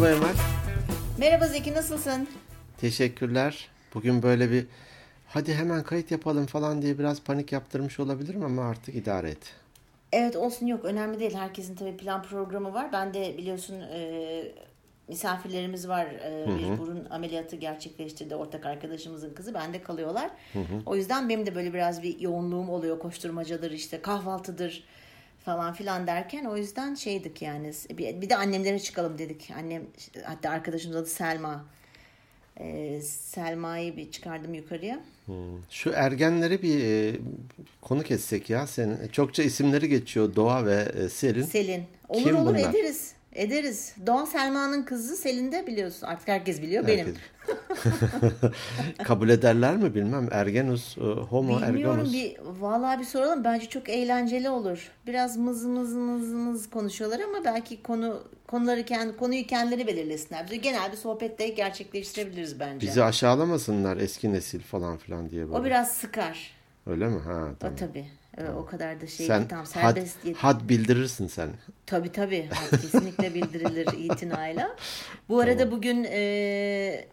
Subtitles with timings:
[0.00, 0.36] Merhaba Emel.
[1.18, 2.28] Merhaba Zeki nasılsın?
[2.80, 3.68] Teşekkürler.
[3.94, 4.66] Bugün böyle bir
[5.26, 9.54] hadi hemen kayıt yapalım falan diye biraz panik yaptırmış olabilirim ama artık idare et.
[10.12, 11.34] Evet olsun yok önemli değil.
[11.34, 12.92] Herkesin tabii plan programı var.
[12.92, 14.42] Ben de biliyorsun e,
[15.08, 16.06] misafirlerimiz var.
[16.06, 19.54] E, bir burun ameliyatı gerçekleştirdi ortak arkadaşımızın kızı.
[19.54, 20.30] Bende kalıyorlar.
[20.86, 22.98] O yüzden benim de böyle biraz bir yoğunluğum oluyor.
[22.98, 24.84] Koşturmacadır işte kahvaltıdır
[25.48, 29.50] falan filan derken o yüzden şeydik yani bir, bir de annemlere çıkalım dedik.
[29.56, 29.82] Annem
[30.24, 31.64] hatta arkadaşımız adı Selma.
[32.60, 35.00] Ee, Selma'yı bir çıkardım yukarıya.
[35.70, 37.16] Şu ergenleri bir e,
[37.80, 38.98] konuk etsek ya sen.
[39.12, 41.42] Çokça isimleri geçiyor Doğa ve e, Selin.
[41.42, 41.84] Selin.
[42.08, 42.70] Olur Kim olur bunlar?
[42.70, 43.12] ederiz.
[43.32, 43.94] Ederiz.
[44.06, 46.06] Doğa Selma'nın kızı Selin de biliyorsun.
[46.06, 47.06] Artık herkes biliyor benim.
[47.06, 47.22] Herkes-
[49.04, 50.28] Kabul ederler mi bilmem.
[50.32, 52.12] Ergenus, e, homo Bilmiyorum ergenus.
[52.12, 53.44] bir vallahi bir soralım.
[53.44, 54.90] Bence çok eğlenceli olur.
[55.06, 60.46] Biraz mız mız mız mız konuşuyorlar ama belki konu konuları kendi konuyu kendileri belirlesinler.
[60.50, 62.86] Biz genel bir sohbette gerçekleştirebiliriz bence.
[62.86, 65.58] Bizi aşağılamasınlar eski nesil falan filan diye böyle.
[65.58, 66.50] O biraz sıkar.
[66.86, 67.20] Öyle mi?
[67.20, 67.76] Ha O tamam.
[67.76, 68.06] tabii.
[68.40, 71.50] Evet, o kadar da şey Sen ki tam had, serbest yet- had bildirirsin sen.
[71.86, 72.48] Tabii tabii.
[72.52, 74.76] Ha, Kesinlikle bildirilir itinayla.
[75.28, 77.08] Bu arada bugün e,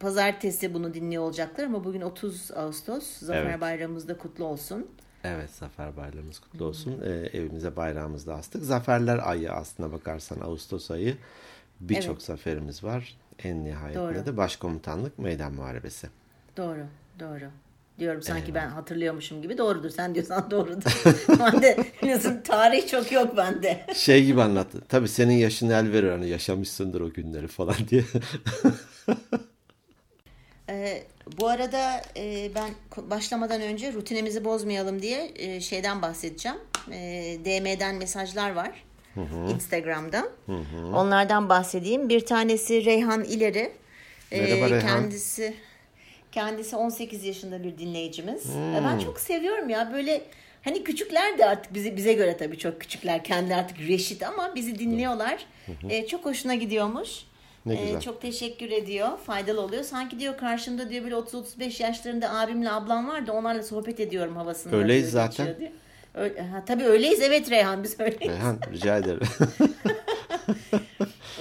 [0.00, 3.04] pazartesi bunu dinliyor olacaklar ama bugün 30 Ağustos.
[3.18, 3.60] Zafer Evet.
[3.60, 4.86] Bayramımız da kutlu olsun.
[5.24, 7.00] Evet Zafer Bayramımız kutlu olsun.
[7.04, 8.62] Ee, evimize bayrağımızı da astık.
[8.64, 11.16] Zaferler ayı aslına bakarsan Ağustos ayı.
[11.80, 12.22] Birçok Evet.
[12.22, 13.16] zaferimiz var.
[13.44, 14.26] En nihayetinde Doğru.
[14.26, 16.08] de başkomutanlık meydan muharebesi.
[16.56, 16.86] Doğru,
[17.20, 17.50] doğru.
[17.98, 19.58] Diyorum sanki ben hatırlıyormuşum gibi.
[19.58, 19.90] Doğrudur.
[19.90, 21.02] Sen diyorsan doğrudur.
[21.40, 23.86] ben de biliyorsun tarih çok yok bende.
[23.94, 24.82] Şey gibi anlattı.
[24.88, 28.04] Tabii senin yaşın el verir hani yaşamışsındır o günleri falan diye.
[30.70, 31.02] Ee,
[31.40, 32.70] bu arada e, ben
[33.10, 36.58] başlamadan önce rutinimizi bozmayalım diye e, şeyden bahsedeceğim.
[36.92, 36.98] E,
[37.44, 38.84] DM'den mesajlar var.
[39.54, 40.28] Instagram'da.
[40.94, 42.08] Onlardan bahsedeyim.
[42.08, 43.72] Bir tanesi Reyhan İleri.
[44.30, 44.80] Merhaba Reyhan.
[44.80, 45.54] Kendisi
[46.32, 48.46] kendisi 18 yaşında bir dinleyicimiz.
[48.56, 50.22] Ee, Ben çok seviyorum ya böyle
[50.64, 54.78] hani küçükler de artık bize bize göre tabii çok küçükler kendi artık reşit ama bizi
[54.78, 55.46] dinliyorlar.
[55.90, 57.10] Ee, çok hoşuna gidiyormuş.
[57.66, 58.00] Ne Ee, güzel.
[58.00, 59.08] çok teşekkür ediyor.
[59.26, 59.82] Faydalı oluyor.
[59.82, 64.76] Sanki diyor karşımda diyor böyle 30-35 yaşlarında abimle ablam var da onlarla sohbet ediyorum havasında.
[64.76, 65.56] Öyleyiz zaten.
[66.14, 68.20] Öyle, ha, tabii öyleyiz evet Reyhan biz öyleyiz.
[68.32, 69.20] Reyhan rica ederim.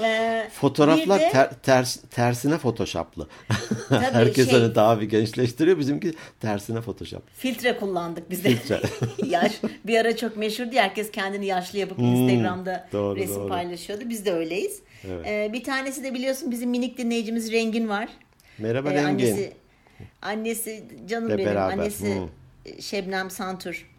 [0.03, 3.27] Ee, Fotoğraflar de- ter- ters, tersine photoshoplı.
[3.89, 5.79] Herkes şey- hani daha bir gençleştiriyor.
[5.79, 7.23] Bizimki tersine photoshop.
[7.37, 8.49] Filtre kullandık biz de.
[8.49, 8.81] Filtre.
[9.29, 9.51] Yaş
[9.85, 10.75] bir ara çok meşhurdu.
[10.75, 13.47] Herkes kendini yaşlı yapıp Instagram'da Hmm, doğru, resim doğru.
[13.49, 14.03] paylaşıyordu.
[14.09, 14.79] Biz de öyleyiz.
[15.07, 15.25] Evet.
[15.27, 18.09] Ee, bir tanesi de biliyorsun bizim minik dinleyicimiz Rengin var.
[18.57, 19.05] Merhaba Ee, Rengin.
[19.07, 19.53] Annesi,
[20.21, 21.49] annesi canım Ve benim.
[21.49, 22.81] beraber, Annesi hmm.
[22.81, 23.89] Şebnem Santur.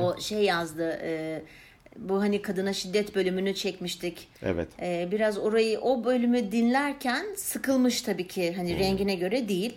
[0.00, 0.98] O şey yazdı.
[1.02, 1.42] e,
[1.98, 4.28] bu hani kadına şiddet bölümünü çekmiştik.
[4.42, 4.68] Evet.
[4.80, 8.78] Ee, biraz orayı o bölümü dinlerken sıkılmış tabii ki hani Hmm.
[8.80, 9.76] rengine göre değil.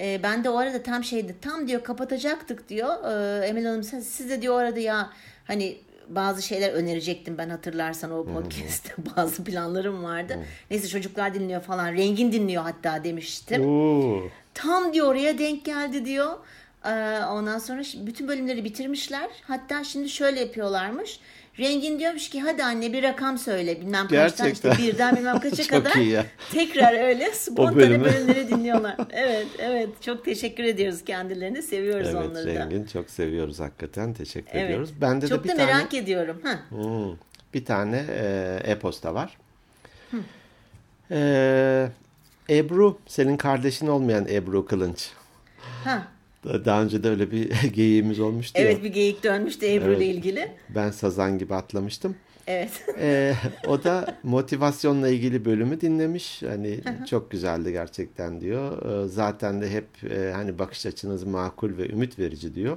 [0.00, 2.88] Ee, ben de o arada tam şeydi tam diyor kapatacaktık diyor.
[3.04, 5.10] Ee, Emel Hanım siz, siz de diyor o arada ya
[5.44, 5.76] hani
[6.08, 10.38] bazı şeyler önerecektim ben hatırlarsan o podcast'te bazı planlarım vardı.
[10.70, 13.66] Neyse çocuklar dinliyor falan rengin dinliyor hatta demiştim.
[13.66, 14.22] Oo.
[14.54, 16.32] Tam diyor oraya denk geldi diyor.
[16.84, 16.90] Ee,
[17.30, 19.30] ondan sonra bütün bölümleri bitirmişler.
[19.42, 21.20] Hatta şimdi şöyle yapıyorlarmış.
[21.58, 24.78] Rengin diyormuş ki hadi anne bir rakam söyle bilmem kaçtan işte Gerçekten.
[24.94, 25.92] birden bilmem kaça kadar.
[26.52, 28.96] Tekrar öyle spontane bölümleri dinliyorlar.
[29.12, 32.60] Evet evet çok teşekkür ediyoruz kendilerine seviyoruz Evet onları da.
[32.60, 34.14] Rengin çok seviyoruz hakikaten.
[34.14, 34.64] Teşekkür Evet.
[34.64, 34.90] ediyoruz.
[35.00, 36.40] Bende çok de bir da tane merak ediyorum.
[36.44, 36.58] Ha.
[36.68, 37.16] Hmm,
[37.54, 39.36] bir tane e, e-posta var.
[41.10, 41.88] E,
[42.50, 45.10] Ebru, senin kardeşin olmayan Ebru Kılınç.
[45.84, 46.02] Ha.
[46.44, 48.66] Daha önce de öyle bir geyiğimiz olmuştu ya.
[48.66, 50.14] Evet bir geyik dönmüştü Ebru ile Evet.
[50.16, 50.48] ilgili.
[50.74, 52.16] Ben sazan gibi atlamıştım.
[52.46, 52.70] Evet.
[53.00, 53.34] E,
[53.66, 56.42] o da motivasyonla ilgili bölümü dinlemiş.
[56.42, 56.80] Hani
[57.10, 59.02] çok güzeldi gerçekten diyor.
[59.04, 62.76] E, zaten de hep e, hani bakış açınız makul ve ümit verici diyor.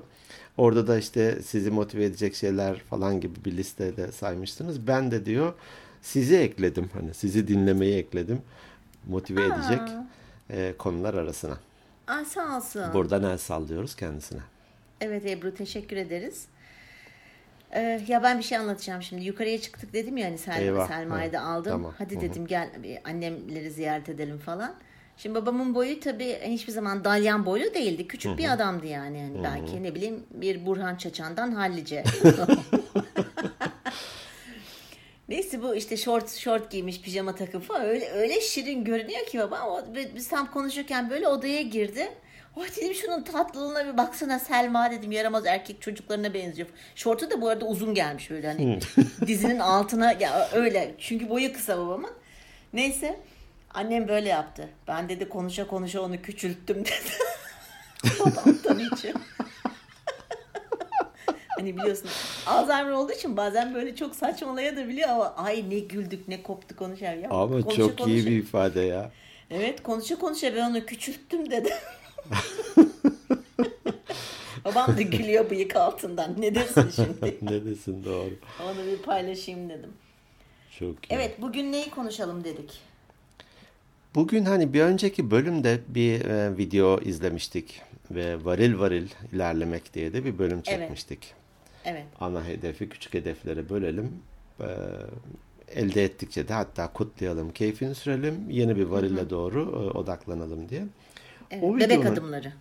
[0.58, 4.88] Orada da işte sizi motive edecek şeyler falan gibi bir listede saymıştınız.
[4.88, 5.54] Ben de diyor
[6.02, 6.90] sizi ekledim.
[6.94, 8.42] Hani sizi dinlemeyi ekledim.
[9.08, 9.82] Motive edecek
[10.50, 11.58] e, konular arasına.
[12.08, 12.94] Aa, sağ olsun.
[12.94, 14.40] Buradan el sallıyoruz kendisine.
[15.02, 16.46] Evet Ebru teşekkür ederiz.
[17.72, 19.24] Ee, ya ben bir şey anlatacağım şimdi.
[19.26, 20.88] Yukarıya çıktık dedim ya hani Sel Eyvah.
[20.88, 21.72] Selma'yı da aldım.
[21.72, 21.94] tamam.
[21.98, 22.22] Hadi Hı hı.
[22.22, 22.70] dedim gel
[23.06, 24.76] annemleri ziyaret edelim falan.
[25.18, 28.08] Şimdi babamın boyu tabii hiçbir zaman dalyan boylu değildi.
[28.08, 29.18] Küçük bir adamdı yani.
[29.20, 32.04] yani belki ne bileyim bir Burhan Çaçan'dan hallice.
[35.30, 39.62] Neyse bu işte short short giymiş pijama takım falan öyle öyle şirin görünüyor ki baba.
[39.68, 39.86] O,
[40.16, 42.12] biz tam konuşurken böyle odaya girdi.
[42.56, 46.68] Oh dedim şunun tatlılığına bir baksana Selma dedim yaramaz erkek çocuklarına benziyor.
[46.96, 48.80] Şortu da bu arada uzun gelmiş böyle hani
[49.28, 52.12] dizinin altına ya öyle çünkü boyu kısa babamın.
[52.74, 53.20] Neyse
[53.74, 54.70] annem böyle yaptı.
[54.88, 57.12] Ben dedi konuşa konuşa onu küçülttüm dedi.
[58.20, 59.14] Babamdan için.
[61.66, 62.10] hani biliyorsun
[62.46, 67.16] Alzheimer olduğu için bazen böyle çok saçmalayabiliyor ama ay ne güldük ne koptuk konuşar.
[67.16, 68.16] Ya, Ama konuşa çok konuşa.
[68.16, 69.12] iyi bir ifade ya.
[69.50, 71.74] Evet konuşa konuşa ben onu küçülttüm dedi.
[74.66, 76.42] Babam da gülüyor bıyık altından.
[76.42, 77.38] Ne desin şimdi?
[77.42, 78.34] ne desin doğru.
[78.64, 79.94] Onu bir paylaşayım dedim.
[80.80, 81.08] Çok iyi.
[81.10, 82.82] Evet bugün neyi konuşalım dedik.
[84.16, 90.26] Bugün hani bir önceki bölümde bir e, video izlemiştik ve varil varil ilerlemek diye de
[90.26, 91.20] bir bölüm çekmiştik.
[91.24, 91.45] Evet.
[92.20, 94.12] Ana hedefi küçük hedeflere bölelim.
[94.60, 94.68] E,
[95.70, 100.84] elde ettikçe de hatta kutlayalım, keyfini sürelim, yeni bir varille doğru e, odaklanalım diye.
[101.52, 101.64] evet.
[101.64, 102.54] O Bebek videonun- adımları.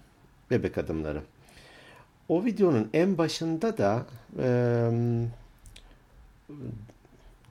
[0.51, 1.23] Bebek adımları.
[2.29, 4.07] O videonun en başında da
[4.39, 4.49] e,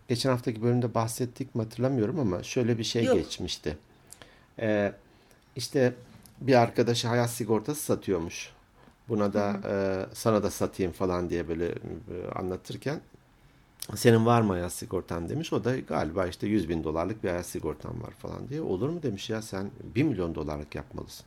[0.08, 3.16] geçen haftaki bölümde bahsettik mi hatırlamıyorum ama şöyle bir şey Yok.
[3.16, 3.78] geçmişti.
[4.60, 4.94] E,
[5.56, 5.94] işte
[6.42, 8.50] bir arkadaşı hayat sigortası satıyormuş.
[9.14, 9.74] Buna da e,
[10.16, 11.76] sana da satayım falan diye böyle e,
[12.36, 13.02] anlatırken
[13.96, 15.54] senin var mı hayat sigortan demiş.
[15.54, 18.62] O da galiba işte 100 bin dolarlık bir hayat sigortan var falan diye.
[18.62, 21.26] Olur mu demiş ya sen 1 milyon dolarlık yapmalısın.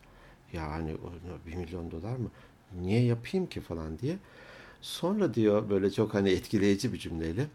[0.53, 2.31] Ya hani o- 1 milyon dolar mı?
[2.81, 4.17] Niye yapayım ki falan diye.
[4.81, 7.47] Sonra diyor böyle çok hani etkileyici bir cümleyle.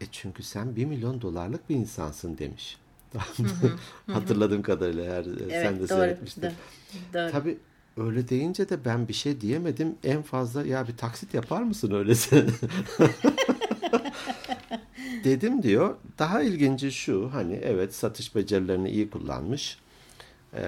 [0.00, 2.78] E çünkü sen 1 milyon dolarlık bir insansın demiş.
[4.06, 5.86] Hatırladığım kadarıyla e, Evet sen de doğru.
[5.88, 6.42] seyretmiştin.
[6.42, 6.50] Doğru.
[7.14, 7.30] doğru.
[7.32, 7.58] Tabii
[7.98, 9.94] öyle deyince de ben bir şey diyemedim.
[10.04, 12.46] En fazla ya bir taksit yapar mısın öylese?
[15.24, 15.94] Dedim diyor.
[16.18, 19.78] Daha ilginci şu hani evet satış becerilerini iyi kullanmış
[20.54, 20.62] eee,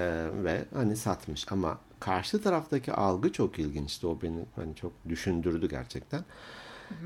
[0.44, 4.06] ve hani satmış ama karşı taraftaki algı çok ilginçti.
[4.06, 6.24] O beni hani çok düşündürdü gerçekten.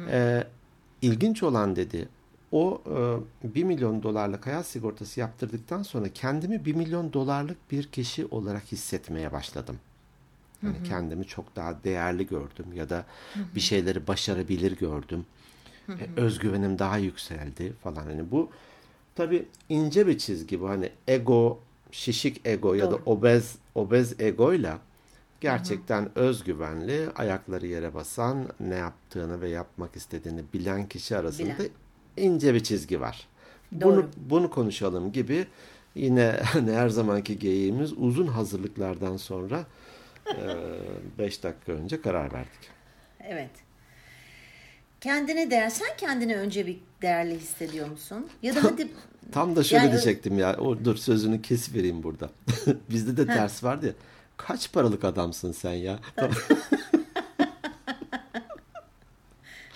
[0.08, 0.46] Eee
[1.02, 2.08] ilginç olan dedi
[2.52, 2.82] o
[3.44, 8.72] e, 1 milyon dolarlık hayat sigortası yaptırdıktan sonra kendimi 1 milyon dolarlık bir kişi olarak
[8.72, 9.76] hissetmeye başladım.
[10.64, 13.04] Yani kendimi çok daha değerli gördüm ya da
[13.54, 15.26] bir şeyleri başarabilir gördüm.
[15.88, 18.02] E, özgüvenim daha yükseldi falan.
[18.02, 18.50] Hani bu
[19.14, 20.68] tabii ince bir çizgi bu.
[20.68, 23.02] Hani ego, şişik ego ya da Doğru.
[23.06, 24.78] obez obez egoyla
[25.40, 31.70] gerçekten özgüvenli, ayakları yere basan, ne yaptığını ve yapmak istediğini bilen kişi arasında Bilen.
[32.16, 33.28] ince bir çizgi var.
[33.80, 33.96] Doğru.
[33.96, 35.46] Bunu bunu konuşalım gibi
[35.94, 39.66] yine hani her zamanki geyiğimiz uzun hazırlıklardan sonra
[41.18, 42.70] 5 dakika önce karar verdik.
[43.20, 43.50] Evet.
[45.00, 45.70] Kendine değer.
[45.70, 48.28] Sen kendini önce bir değerli hissediyor musun?
[48.42, 48.88] Ya da hadi
[49.32, 50.56] Tam da şöyle Yani- diyecektim ya.
[50.56, 52.30] O, dur sözünü kes vereyim burada.
[52.90, 53.92] Bizde de ters vardı ya.
[54.36, 55.98] Kaç paralık adamsın sen ya?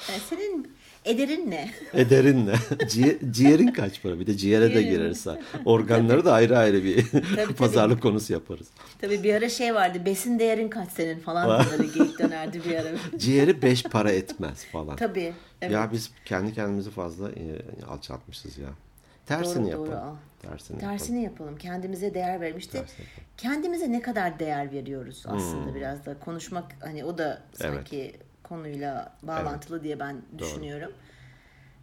[0.09, 0.73] yani senin
[1.11, 1.71] ederin ne?
[1.95, 2.53] Ederin ne?
[2.89, 4.21] Ciğer- ciğerin kaç para?
[4.21, 4.91] Bir de ciğere de Ciğerin.
[4.91, 5.41] girerse.
[5.65, 7.07] Organları da ayrı ayrı bir
[7.37, 7.55] tabii.
[7.55, 8.67] pazarlık konusu yaparız.
[9.01, 9.99] Tabii bir ara şey vardı.
[10.05, 12.89] Besin değerin kaç senin falan böyle geyik dönerdi bir ara.
[13.19, 14.97] Ciğeri beş para etmez falan.
[14.97, 15.33] Tabii.
[15.63, 15.73] Evet.
[15.73, 17.45] Ya biz kendi kendimizi fazla e,
[17.89, 18.69] alçaltmışız ya.
[19.27, 19.91] Tersini Doğru, doğru.
[19.91, 20.15] yapalım.
[20.15, 20.17] Aa.
[20.43, 21.57] Tersini, Tersini yapalım.
[21.57, 22.61] Kendimize değer yapalım.
[23.37, 28.13] kendimize ne kadar değer veriyoruz aslında biraz da konuşmak hani o da sanki
[28.49, 30.93] konuyla bağlantılı diye ben düşünüyorum.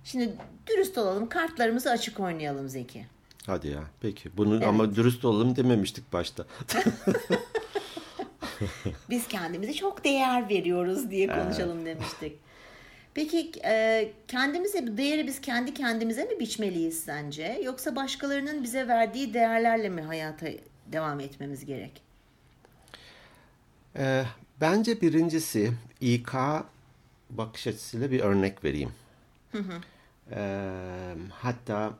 [0.04, 0.36] Şimdi
[0.68, 1.30] dürüst olalım.
[1.30, 3.06] Kartlarımızı açık oynayalım Zeki.
[3.46, 3.84] Hadi ya.
[4.02, 4.38] Peki.
[4.38, 6.46] Bunu ama dürüst olalım dememiştik başta.
[9.10, 12.40] Biz kendimize çok değer veriyoruz diye konuşalım demiştik.
[13.14, 17.62] Peki e, kendimize bu değeri biz kendi kendimize mi biçmeliyiz sence?
[17.64, 20.48] Yoksa başkalarının bize verdiği değerlerle mi hayata
[20.88, 22.02] devam etmemiz gerek?
[23.98, 24.24] Ee,
[24.62, 25.72] bence birincisi
[26.06, 26.34] İK
[27.30, 28.92] bakış açısıyla bir örnek vereyim.
[30.32, 31.94] Ee, hatta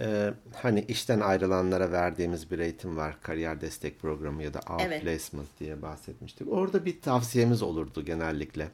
[0.00, 3.16] e, hani işten ayrılanlara verdiğimiz bir eğitim var.
[3.22, 6.48] Kariyer destek programı ya da outplacement diye bahsetmiştik.
[6.52, 8.68] Orada bir tavsiyemiz olurdu genellikle.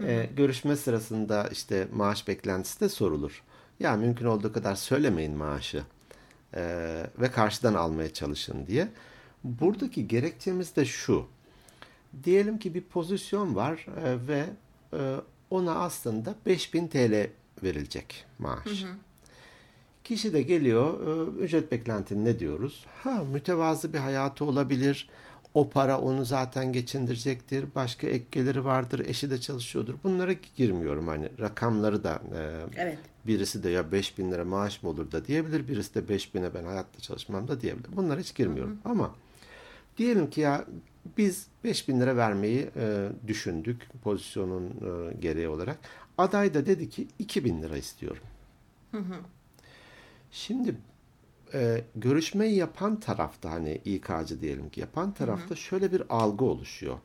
[0.00, 3.42] Ee, görüşme sırasında işte maaş beklentisi de sorulur.
[3.80, 5.82] Ya mümkün olduğu kadar söylemeyin maaşı.
[6.54, 8.88] Ee, ve karşıdan almaya çalışın diye.
[9.44, 11.26] Buradaki gerekçemiz de şu.
[12.24, 14.44] Diyelim ki bir pozisyon var e, ve
[14.92, 15.16] e,
[15.50, 17.26] ona aslında 5000 TL
[17.62, 18.84] verilecek maaş.
[20.04, 22.84] Kişi de geliyor, e, ücret beklentin ne diyoruz?
[23.02, 25.08] Ha, mütevazı bir hayatı olabilir.
[25.54, 27.64] O para onu zaten geçindirecektir.
[27.74, 29.02] Başka ek geliri vardır.
[29.06, 29.94] Eşi de çalışıyordur.
[30.04, 32.40] Bunlara girmiyorum hani rakamları da e,
[32.76, 32.98] Evet.
[33.26, 35.68] birisi de ya 5000 lira maaş mı olur da diyebilir.
[35.68, 37.96] Birisi de 5000'e ben hayatta çalışmam da diyebilir.
[37.96, 38.78] Bunlara hiç girmiyorum.
[38.84, 39.14] Ama
[39.98, 40.64] diyelim ki ya
[41.18, 45.78] biz 5000 lira vermeyi e, düşündük pozisyonun e, gereği olarak.
[46.18, 48.22] Aday da dedi ki 2000 lira istiyorum.
[50.30, 50.76] Şimdi
[51.54, 55.56] e, görüşmeyi yapan tarafta hani İK'cı diyelim ki yapan tarafta Hı-hı.
[55.56, 56.98] şöyle bir algı oluşuyor.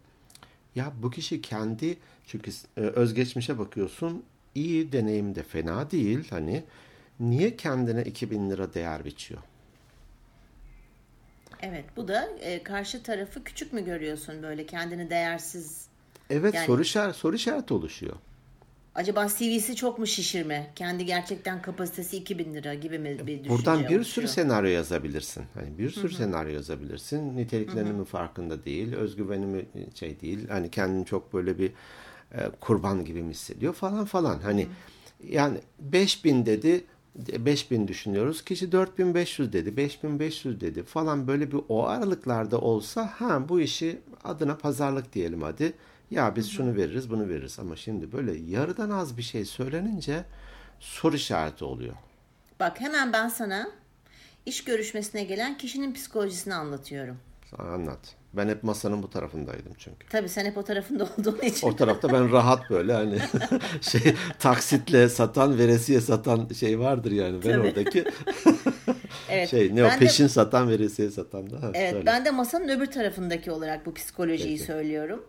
[0.75, 4.23] Ya bu kişi kendi çünkü e, özgeçmişe bakıyorsun
[4.55, 6.63] iyi deneyim de fena değil hani
[7.19, 9.41] niye kendine 2000 lira değer biçiyor?
[11.61, 15.85] Evet bu da e, karşı tarafı küçük mü görüyorsun böyle kendini değersiz?
[16.29, 18.15] Evet yani, soru, işaret, soru işareti oluşuyor.
[18.95, 20.71] Acaba CV'si çok mu şişirme?
[20.75, 24.03] Kendi gerçekten kapasitesi 2000 lira gibi mi bir düşünce Buradan bir oluşuyor?
[24.03, 25.43] sürü senaryo yazabilirsin.
[25.53, 26.17] Hani bir sürü Hı-hı.
[26.17, 27.37] senaryo yazabilirsin.
[27.37, 29.65] Niteliklerinin mi farkında değil, özgüveni mi
[29.95, 30.47] şey değil.
[30.49, 31.71] Hani kendini çok böyle bir
[32.31, 34.39] e, kurban gibi mi hissediyor falan falan.
[34.39, 35.31] Hani Hı-hı.
[35.33, 36.83] yani 5000 dedi
[37.15, 38.45] 5000 düşünüyoruz.
[38.45, 44.57] Kişi 4500 dedi, 5500 dedi falan böyle bir o aralıklarda olsa ha bu işi adına
[44.57, 45.73] pazarlık diyelim hadi.
[46.11, 50.23] Ya biz şunu veririz, bunu veririz ama şimdi böyle yarıdan az bir şey söylenince
[50.79, 51.93] soru işareti oluyor.
[52.59, 53.69] Bak hemen ben sana
[54.45, 57.17] iş görüşmesine gelen kişinin psikolojisini anlatıyorum.
[57.51, 58.15] Sana anlat.
[58.33, 60.07] Ben hep masanın bu tarafındaydım çünkü.
[60.09, 61.67] Tabii sen hep o tarafında olduğun için.
[61.67, 63.19] O tarafta ben rahat böyle hani
[63.81, 67.43] şey taksitle satan, veresiye satan şey vardır yani.
[67.45, 67.67] Ben Tabii.
[67.67, 68.05] oradaki
[69.29, 71.61] evet, şey ne o peşin de, satan, veresiye satan da.
[71.61, 72.05] Ha, evet, söyle.
[72.05, 74.63] ben de masanın öbür tarafındaki olarak bu psikolojiyi Peki.
[74.63, 75.25] söylüyorum.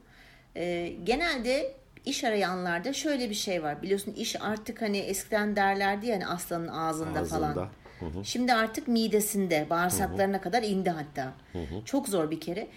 [0.56, 3.82] Ee, genelde iş arayanlarda şöyle bir şey var.
[3.82, 7.52] Biliyorsun iş artık hani eskiden derlerdi ya hani aslanın ağzında, ağzında.
[7.54, 7.68] falan.
[8.02, 8.24] Hı hı.
[8.24, 10.42] Şimdi artık midesinde, bağırsaklarına hı hı.
[10.42, 11.32] kadar indi hatta.
[11.52, 11.84] Hı hı.
[11.84, 12.68] Çok zor bir kere.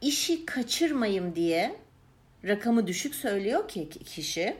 [0.00, 1.76] İşi kaçırmayayım diye
[2.44, 4.56] rakamı düşük söylüyor ki kişi.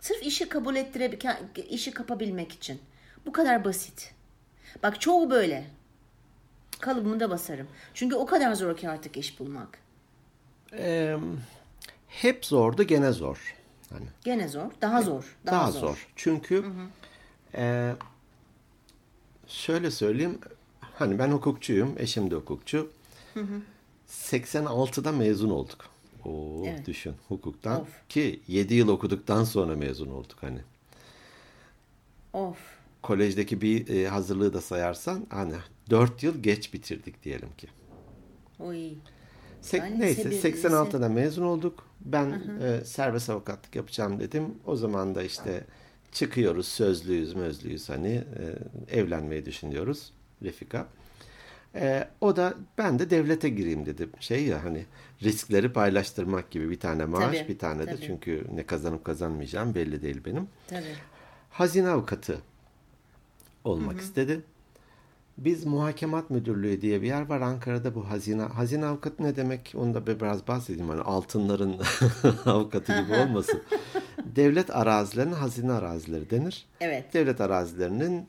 [0.00, 2.80] Sırf işi kabul ettirebilmek, işi kapabilmek için.
[3.26, 4.14] Bu kadar basit.
[4.82, 5.64] Bak çoğu böyle.
[6.80, 7.68] Kalıbımı da basarım.
[7.94, 9.78] Çünkü o kadar zor ki artık iş bulmak.
[10.72, 11.16] Ee,
[12.08, 13.54] hep zordu gene zor.
[13.90, 14.06] Hani.
[14.24, 14.70] Gene zor.
[14.80, 15.36] Daha zor.
[15.46, 15.80] Daha, daha zor.
[15.80, 16.08] zor.
[16.16, 16.88] Çünkü hı hı.
[17.54, 17.92] E,
[19.48, 20.38] şöyle söyleyeyim.
[20.80, 21.94] Hani ben hukukçuyum.
[21.98, 22.90] Eşim de hukukçu.
[23.34, 23.60] Hı hı.
[24.08, 25.90] 86'da mezun olduk.
[26.24, 26.86] Oo, evet.
[26.86, 28.08] düşün hukuktan of.
[28.08, 30.60] ki 7 yıl okuduktan sonra mezun olduk hani.
[32.32, 32.58] Of.
[33.02, 35.54] Kolejdeki bir e, hazırlığı da sayarsan hani
[35.90, 37.68] 4 yıl geç bitirdik diyelim ki.
[38.58, 38.92] Oy.
[39.60, 41.86] Se yani neyse 86'da mezun olduk.
[42.00, 44.54] Ben e, serbest avukatlık yapacağım dedim.
[44.66, 45.64] O zaman da işte
[46.12, 50.86] çıkıyoruz sözlüyüz mözlüyüz hani e, evlenmeyi düşünüyoruz Refika.
[51.74, 54.10] E, o da ben de devlete gireyim dedim.
[54.20, 54.84] Şey ya hani
[55.22, 57.96] riskleri paylaştırmak gibi bir tane maaş tabii, bir tane tabii.
[57.96, 60.48] de çünkü ne kazanıp kazanmayacağım belli değil benim.
[60.68, 60.96] Tabii.
[61.50, 62.38] Hazine avukatı
[63.64, 64.02] olmak Hı-hı.
[64.02, 64.40] istedi.
[65.38, 68.42] Biz muhakemat müdürlüğü diye bir yer var Ankara'da bu hazine.
[68.42, 70.88] Hazine avukatı ne demek onu da biraz bahsedeyim.
[70.88, 71.76] Hani altınların
[72.46, 73.62] avukatı gibi olmasın.
[74.24, 76.66] Devlet arazilerinin hazine arazileri denir.
[76.80, 77.14] Evet.
[77.14, 78.28] Devlet arazilerinin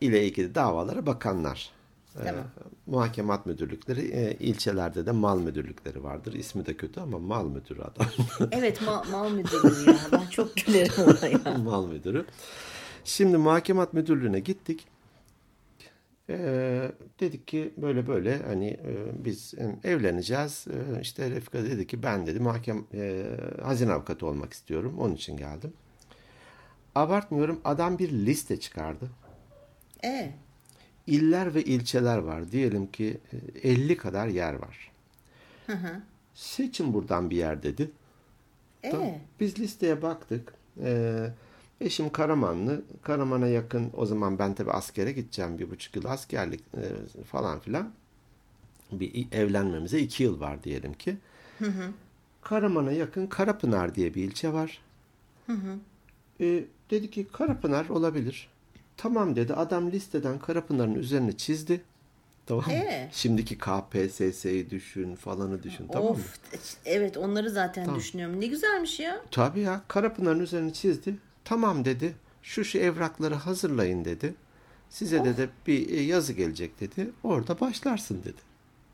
[0.00, 1.70] ile ilgili davalara bakanlar.
[2.14, 2.34] Tamam.
[2.34, 2.44] E,
[2.86, 6.32] muhakemat müdürlükleri e, ilçelerde de mal müdürlükleri vardır.
[6.32, 8.06] İsmi de kötü ama mal müdürü adam.
[8.52, 9.96] evet ma mal müdürü ya.
[10.12, 11.58] Ben çok gülerim ona ya.
[11.64, 12.26] mal müdürü.
[13.04, 14.86] Şimdi muhakemat müdürlüğüne gittik.
[16.30, 16.90] Ee,
[17.20, 19.54] dedik ki böyle böyle hani e, biz
[19.84, 20.66] evleneceğiz.
[20.68, 23.26] E, işte Refika dedi ki ben dedi mahkem e,
[23.62, 24.98] hazine avukatı olmak istiyorum.
[24.98, 25.72] Onun için geldim.
[26.94, 29.10] Abartmıyorum adam bir liste çıkardı.
[30.04, 30.30] E.
[31.06, 32.52] İller ve ilçeler var.
[32.52, 33.18] Diyelim ki
[33.62, 34.92] 50 kadar yer var.
[35.66, 36.00] Hı hı.
[36.34, 37.90] Seçin buradan bir yer dedi.
[38.82, 38.90] E.
[38.90, 39.14] Tamam.
[39.40, 40.54] Biz listeye baktık.
[40.80, 41.32] Eee
[41.80, 42.82] Eşim Karamanlı.
[43.02, 45.58] Karaman'a yakın o zaman ben tabi askere gideceğim.
[45.58, 46.84] Bir buçuk yıl askerlik e,
[47.24, 47.92] falan filan.
[48.92, 51.16] Bir evlenmemize iki yıl var diyelim ki.
[51.58, 51.90] Hı hı.
[52.42, 54.80] Karaman'a yakın Karapınar diye bir ilçe var.
[55.46, 55.78] Hı hı.
[56.40, 58.48] E, dedi ki Karapınar olabilir.
[58.96, 59.54] Tamam dedi.
[59.54, 61.80] Adam listeden Karapınar'ın üzerine çizdi.
[62.46, 62.72] Tamam mı?
[62.72, 63.10] Ee?
[63.12, 66.22] Şimdiki KPSS'yi düşün falanı düşün of, tamam mı?
[66.84, 68.00] Evet onları zaten tamam.
[68.00, 68.40] düşünüyorum.
[68.40, 69.20] Ne güzelmiş ya.
[69.30, 69.82] Tabii ya.
[69.88, 71.16] Karapınar'ın üzerine çizdi.
[71.44, 72.14] Tamam dedi.
[72.42, 74.34] Şu şu evrakları hazırlayın dedi.
[74.90, 75.26] Size of.
[75.26, 77.10] dedi bir e, yazı gelecek dedi.
[77.22, 78.40] Orada başlarsın dedi.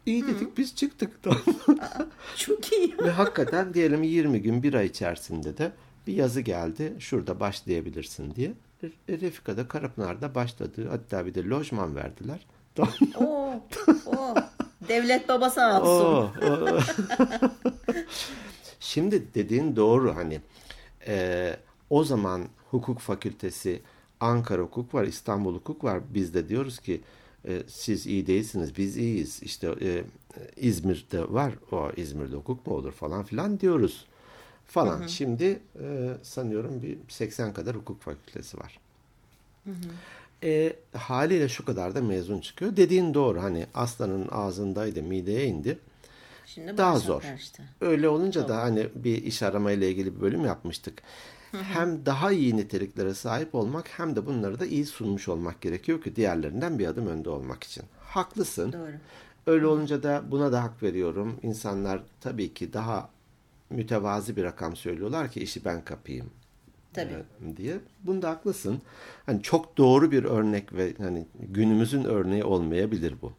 [0.07, 0.57] İyi dedik Hı.
[0.57, 1.11] biz çıktık.
[2.37, 2.99] Çok iyi.
[3.05, 5.73] Ve hakikaten diyelim 20 gün bir ay içerisinde de
[6.07, 6.93] bir yazı geldi.
[6.99, 8.53] Şurada başlayabilirsin diye.
[9.09, 10.89] Refika da Karapınar'da başladı.
[10.91, 12.47] Hatta bir de lojman verdiler.
[13.17, 13.53] Oo,
[14.07, 14.35] oo.
[14.89, 16.05] Devlet baba sağ olsun.
[16.05, 16.79] Oo, oo.
[18.81, 20.41] Şimdi dediğin doğru hani
[21.07, 21.57] e,
[21.91, 23.83] o zaman hukuk fakültesi
[24.21, 26.01] Ankara hukuk var, İstanbul hukuk var.
[26.15, 27.01] Biz de diyoruz ki
[27.49, 29.43] e, siz iyi değilsiniz, biz iyiyiz.
[29.43, 30.05] İşte e,
[30.57, 34.05] İzmir'de var, o İzmir'de hukuk mu olur falan filan diyoruz.
[34.67, 35.01] Falan.
[35.01, 35.09] Hı hı.
[35.09, 38.79] Şimdi e, sanıyorum bir 80 kadar hukuk fakültesi var.
[39.65, 39.75] Hı hı.
[40.43, 42.77] E, haliyle şu kadar da mezun çıkıyor.
[42.77, 43.43] Dediğin doğru.
[43.43, 45.79] Hani aslanın ağzındaydı, mideye indi.
[46.47, 47.23] Şimdi Daha zor.
[47.23, 47.63] karıştı.
[47.81, 51.03] Öyle olunca da hani bir iş aramayla ilgili bir bölüm yapmıştık.
[51.53, 56.17] Hem daha iyi niteliklere sahip olmak hem de bunları da iyi sunmuş olmak gerekiyor ki
[56.17, 57.85] diğerlerinden bir adım önde olmak için.
[58.01, 58.73] Haklısın.
[58.73, 58.93] Doğru.
[59.47, 61.37] Öyle olunca da buna da hak veriyorum.
[61.43, 63.09] İnsanlar tabii ki daha
[63.71, 66.31] mütevazi bir rakam söylüyorlar ki işi ben kapayım
[66.93, 67.25] Tabii.
[67.57, 67.77] diye.
[68.03, 68.83] Bunda haklısın.
[69.27, 73.33] Hani çok doğru bir örnek ve hani günümüzün örneği olmayabilir bu.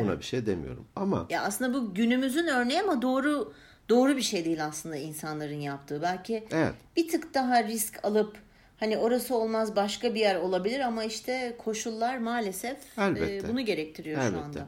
[0.00, 0.84] Ona bir şey demiyorum.
[0.96, 3.52] Ama Ya aslında bu günümüzün örneği ama doğru
[3.88, 6.02] doğru bir şey değil aslında insanların yaptığı.
[6.02, 6.74] Belki Evet.
[6.96, 8.36] bir tık daha risk alıp
[8.80, 13.48] hani orası olmaz başka bir yer olabilir ama işte koşullar maalesef e, Elbette.
[13.48, 14.36] bunu gerektiriyor Elbette.
[14.38, 14.66] şu anda.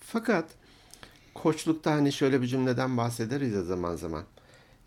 [0.00, 0.44] Fakat
[1.34, 4.24] koçlukta hani şöyle bir cümleden bahsederiz ya zaman zaman.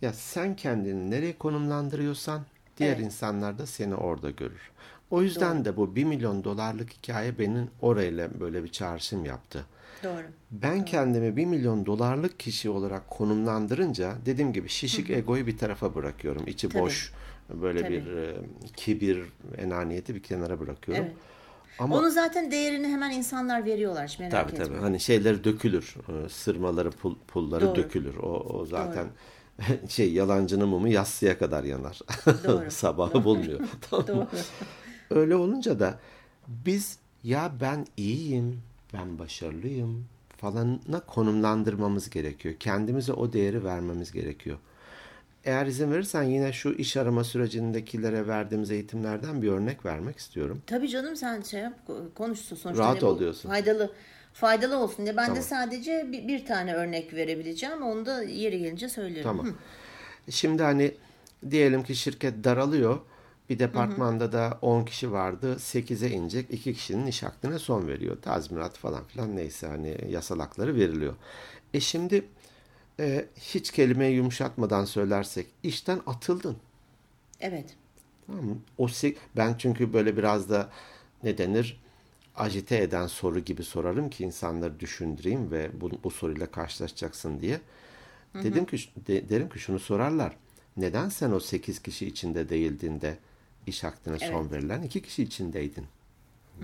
[0.01, 2.41] Ya sen kendini nereye konumlandırıyorsan
[2.77, 3.05] diğer Evet.
[3.05, 4.71] insanlar da seni orada görür.
[5.11, 9.65] O yüzden de bu 1 milyon dolarlık hikaye benim orayla böyle bir çağrışım yaptı.
[10.03, 10.23] Doğru.
[10.51, 16.43] Ben kendimi 1 milyon dolarlık kişi olarak konumlandırınca dediğim gibi şişik egoyu bir tarafa bırakıyorum.
[16.47, 16.81] İçi Tabii.
[16.81, 17.13] boş
[17.49, 17.91] böyle Tabii.
[17.93, 18.35] bir e,
[18.75, 19.23] kibir,
[19.57, 21.03] enaniyeti bir kenara bırakıyorum.
[21.05, 21.15] Evet.
[21.79, 24.07] Ama Onun zaten değerini hemen insanlar veriyorlar.
[24.07, 24.65] Hiç merak Tabii etme.
[24.65, 24.77] tabii.
[24.77, 25.95] Hani şeyleri dökülür.
[26.25, 27.75] e, Sırmaları, pul, pulları Doğru.
[27.75, 28.15] dökülür.
[28.15, 29.07] O, o zaten
[29.89, 31.99] şey yalancının mumu yassıya kadar yanar.
[32.47, 32.65] Doğru.
[32.71, 33.59] Sabahı bulmuyor.
[33.89, 34.07] Tamam mı?
[34.15, 34.27] Doğru.
[35.19, 35.99] Öyle olunca da
[36.47, 38.61] biz ya ben iyiyim,
[38.93, 40.05] ben başarılıyım
[40.37, 42.55] falana konumlandırmamız gerekiyor.
[42.59, 44.57] Kendimize o değeri vermemiz gerekiyor.
[45.45, 50.61] Eğer izin verirsen yine şu iş arama sürecindekilere verdiğimiz eğitimlerden bir örnek vermek istiyorum.
[50.67, 51.73] Tabii canım sen şey yap
[52.15, 52.83] konuşsun sonuçta.
[52.83, 53.49] Rahat bu ol diyorsun.
[53.49, 53.93] Faydalı
[54.33, 55.17] faydalı olsun diye.
[55.17, 55.43] Ben de Tamam.
[55.43, 57.81] sadece bir, bir tane örnek verebileceğim.
[57.81, 59.23] Onu da yeri gelince söylerim.
[59.23, 59.47] Tamam.
[60.29, 60.91] Şimdi hani
[61.49, 62.99] diyelim ki şirket daralıyor.
[63.49, 65.55] Bir departmanda da 10 kişi vardı.
[65.59, 66.51] 8'e inecek.
[66.51, 68.17] 2 kişinin iş hakkına son veriyor.
[68.21, 71.15] Tazminat falan filan neyse hani yasal hakları veriliyor.
[71.73, 72.25] E şimdi
[72.99, 76.57] e, hiç kelimeyi yumuşatmadan söylersek işten atıldın.
[77.39, 77.75] Evet.
[78.27, 78.57] Tamam mı?
[78.77, 78.87] O
[79.37, 80.69] ben çünkü böyle biraz da
[81.23, 81.83] ne denir
[82.35, 87.61] ajite eden soru gibi sorarım ki insanları düşündüreyim ve bu, bu soruyla karşılaşacaksın diye.
[88.33, 90.35] Dedim ki de- derim ki şunu sorarlar.
[90.77, 93.17] Neden sen o 8 kişi içinde değildin de
[93.67, 94.51] iş hakkına son Evet.
[94.51, 95.85] verilen 2 kişi içindeydin?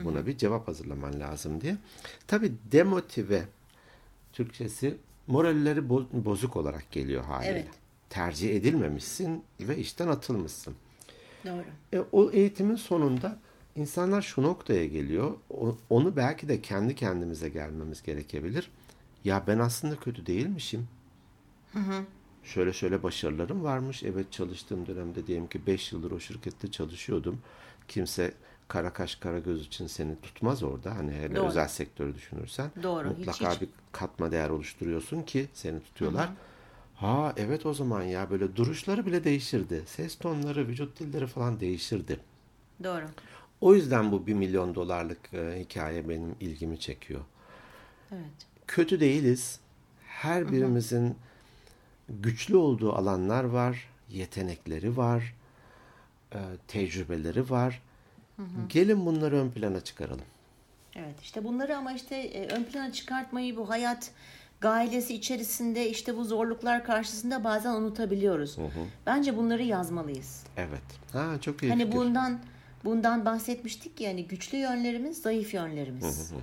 [0.03, 1.77] Buna bir cevap hazırlaman lazım diye.
[2.27, 3.43] Tabii demotive
[4.33, 7.51] Türkçesi moralleri bo- bozuk olarak geliyor haliyle.
[7.51, 7.67] Evet.
[8.09, 10.75] Tercih edilmemişsin ve işten atılmışsın.
[11.45, 11.63] Doğru.
[11.93, 13.39] E, o eğitimin sonunda
[13.75, 15.33] insanlar şu noktaya geliyor.
[15.49, 18.71] O- onu belki de kendi kendimize gelmemiz gerekebilir.
[19.23, 20.87] Ya ben aslında kötü değilmişim.
[22.53, 24.03] Şöyle şöyle başarılarım varmış.
[24.03, 27.41] Evet çalıştığım dönemde diyelim ki 5 yıldır o şirkette çalışıyordum.
[27.87, 28.33] Kimse
[28.67, 30.95] kara kaş kara göz için seni tutmaz orada.
[30.95, 31.47] Hani hele Doğru.
[31.47, 32.71] özel sektörü düşünürsen.
[32.83, 33.61] Doğru, hiç, Mutlaka hiç.
[33.61, 36.29] bir katma değer oluşturuyorsun ki seni tutuyorlar.
[36.95, 39.83] Ha evet o zaman ya böyle duruşları bile değişirdi.
[39.85, 42.19] Ses tonları, vücut dilleri falan değişirdi.
[42.83, 43.05] Doğru.
[43.61, 47.21] O yüzden bu 1 milyon dolarlık e, hikaye benim ilgimi çekiyor.
[48.11, 48.47] Evet.
[48.67, 49.59] Kötü değiliz.
[50.07, 51.15] Her birimizin
[52.09, 55.35] güçlü olduğu alanlar var, yetenekleri var,
[56.33, 57.81] e, tecrübeleri var.
[58.69, 60.25] Gelin bunları ön plana çıkaralım.
[60.95, 64.11] Evet işte bunları ama işte e, ön plana çıkartmayı bu hayat
[64.61, 68.57] gailesi içerisinde işte bu zorluklar karşısında bazen unutabiliyoruz.
[69.05, 70.43] Bence bunları yazmalıyız.
[70.57, 70.81] Evet.
[71.13, 71.97] Ha çok iyi Hani fikir.
[71.97, 72.39] bundan
[72.85, 76.33] bundan bahsetmiştik ya hani güçlü yönlerimiz, zayıf yönlerimiz.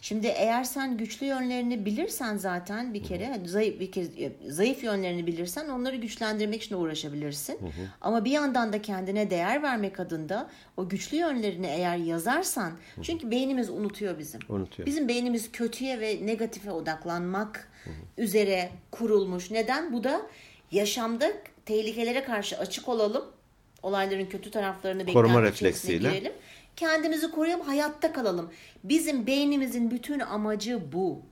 [0.00, 4.08] Şimdi eğer sen güçlü yönlerini bilirsen zaten bir kere hani zayıf bir kez
[4.48, 7.58] zayıf yönlerini bilirsen onları güçlendirmek için uğraşabilirsin.
[8.00, 13.70] Ama bir yandan da kendine değer vermek adında o güçlü yönlerini eğer yazarsan çünkü beynimiz
[13.70, 14.40] unutuyor bizim.
[14.48, 14.86] Unutuyor.
[14.86, 17.68] Bizim beynimiz kötüye ve negatife odaklanmak
[18.18, 19.50] üzere kurulmuş.
[19.50, 19.92] Neden?
[19.92, 20.22] Bu da
[20.72, 21.32] yaşamda
[21.66, 23.24] tehlikelere karşı açık olalım.
[23.82, 26.08] Olayların kötü taraflarını Koruma refleksiyle.
[26.10, 26.32] girelim.
[26.76, 28.50] Kendimizi koruyalım, hayatta kalalım.
[28.84, 31.22] Bizim beynimizin bütün amacı bu.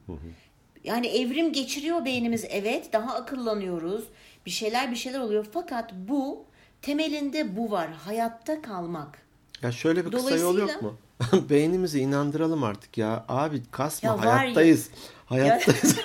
[0.85, 4.05] Yani evrim geçiriyor beynimiz evet, daha akıllanıyoruz.
[4.47, 6.45] Bir şeyler bir şeyler oluyor fakat bu
[6.83, 7.89] temelinde bu var.
[7.93, 9.19] Hayatta kalmak.
[9.63, 10.97] Ya şöyle bir kısa yol yok mu?
[11.51, 13.25] Beynimizi inandıralım artık ya.
[13.29, 14.91] Abi kasma Ya var ya- hayattayız.
[15.27, 15.97] Hayattayız.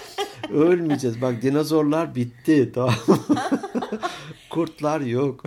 [0.50, 1.22] Ölmeyeceğiz.
[1.22, 2.72] Bak dinozorlar bitti.
[2.74, 2.94] Tamam.
[4.50, 5.44] Kurtlar yok.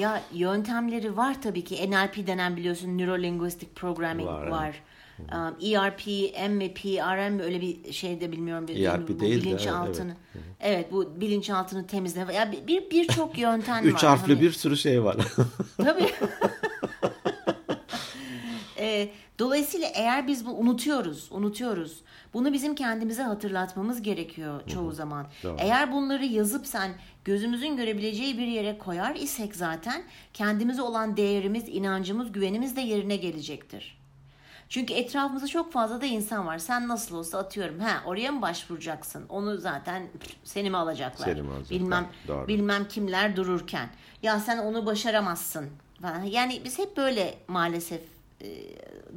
[0.00, 1.90] Ya yöntemleri var tabii ki.
[1.90, 4.82] NLP denen biliyorsun Neuro Linguistic Programming Var, var.
[5.18, 6.06] Um, ERP,
[6.50, 8.66] MP, RM öyle bir şey de bilmiyorum.
[8.68, 10.16] ERP bu değil de, bilinçaltını.
[10.60, 10.92] Evet.
[10.92, 12.34] bu bilinçaltını temizleme.
[12.34, 13.82] Ya bir bir- birçok yöntem var.
[13.82, 15.16] Üç harfli Hani- bir sürü şey var.
[15.76, 16.10] Tabii.
[19.40, 22.00] Dolayısıyla eğer biz bu unutuyoruz, unutuyoruz.
[22.34, 24.94] Bunu bizim kendimize hatırlatmamız gerekiyor çoğu Hı-hı.
[24.94, 25.26] zaman.
[25.42, 25.56] Doğru.
[25.58, 26.90] Eğer bunları yazıp sen
[27.30, 30.02] gözümüzün görebileceği bir yere koyar isek zaten
[30.34, 33.98] kendimize olan değerimiz, inancımız, güvenimiz de yerine gelecektir.
[34.68, 36.58] Çünkü etrafımızda çok fazla da insan var.
[36.58, 37.80] Sen nasıl olsa atıyorum.
[37.80, 39.26] Ha oraya mı başvuracaksın?
[39.28, 40.08] Onu zaten
[40.44, 41.24] seni mi alacaklar?
[41.26, 41.80] Seni mi alacaklar?
[41.80, 42.48] Bilmem Doğru.
[42.48, 43.88] bilmem kimler dururken.
[44.22, 45.70] Ya sen onu başaramazsın
[46.02, 46.22] falan.
[46.22, 48.00] Yani biz hep böyle maalesef
[48.40, 48.46] e,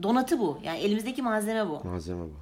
[0.04, 0.60] donatı bu.
[0.64, 1.84] Yani elimizdeki malzeme bu.
[1.84, 2.38] Malzeme bu.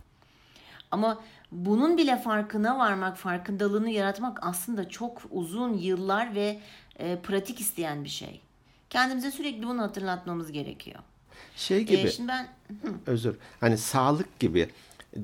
[0.91, 6.59] Ama bunun bile farkına varmak, farkındalığını yaratmak aslında çok uzun yıllar ve
[6.99, 8.41] e, pratik isteyen bir şey.
[8.89, 10.99] Kendimize sürekli bunu hatırlatmamız gerekiyor.
[11.55, 11.97] Şey gibi.
[11.97, 12.47] Ee, şimdi ben
[13.05, 13.35] özür.
[13.59, 14.69] Hani sağlık gibi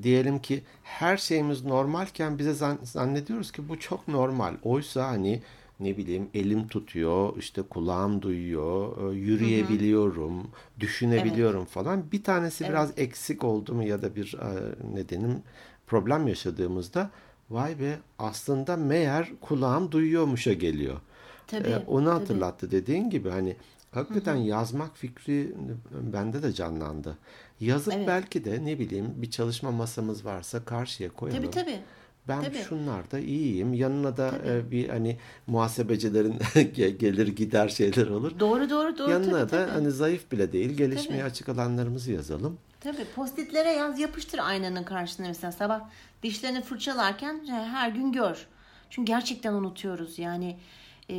[0.02, 4.54] diyelim ki her şeyimiz normalken bize zannediyoruz ki bu çok normal.
[4.62, 5.42] Oysa hani
[5.80, 10.80] ne bileyim elim tutuyor, işte kulağım duyuyor, e, yürüyebiliyorum, hı hı.
[10.80, 11.70] düşünebiliyorum evet.
[11.70, 12.12] falan.
[12.12, 12.72] Bir tanesi evet.
[12.72, 15.42] biraz eksik oldu mu ya da bir e, nedenim
[15.88, 17.10] problem yaşadığımızda
[17.50, 21.00] vay be aslında meğer kulağım duyuyormuşa geliyor.
[21.46, 22.82] Tabii, ee, onu hatırlattı tabii.
[22.82, 23.56] dediğin gibi hani
[23.90, 24.42] hakikaten hı hı.
[24.42, 25.54] yazmak fikri
[25.90, 27.18] bende de canlandı.
[27.60, 28.08] Yazıp evet.
[28.08, 31.42] belki de ne bileyim bir çalışma masamız varsa karşıya koyalım.
[31.42, 31.80] Tabii tabii
[32.28, 32.58] ben Tabii.
[32.58, 33.74] şunlarda iyiyim.
[33.74, 36.38] Yanına da e, bir hani muhasebecilerin
[36.98, 38.40] gelir gider şeyler olur.
[38.40, 39.10] Doğru doğru doğru.
[39.10, 39.70] Yanına tabii, da tabii.
[39.70, 41.30] hani zayıf bile değil gelişmeye tabii.
[41.30, 42.58] açık alanlarımızı yazalım.
[42.80, 45.80] Tabii postitlere yaz yapıştır aynanın karşısına mesela sabah
[46.22, 48.46] dişlerini fırçalarken her gün gör.
[48.90, 50.56] Çünkü gerçekten unutuyoruz yani e,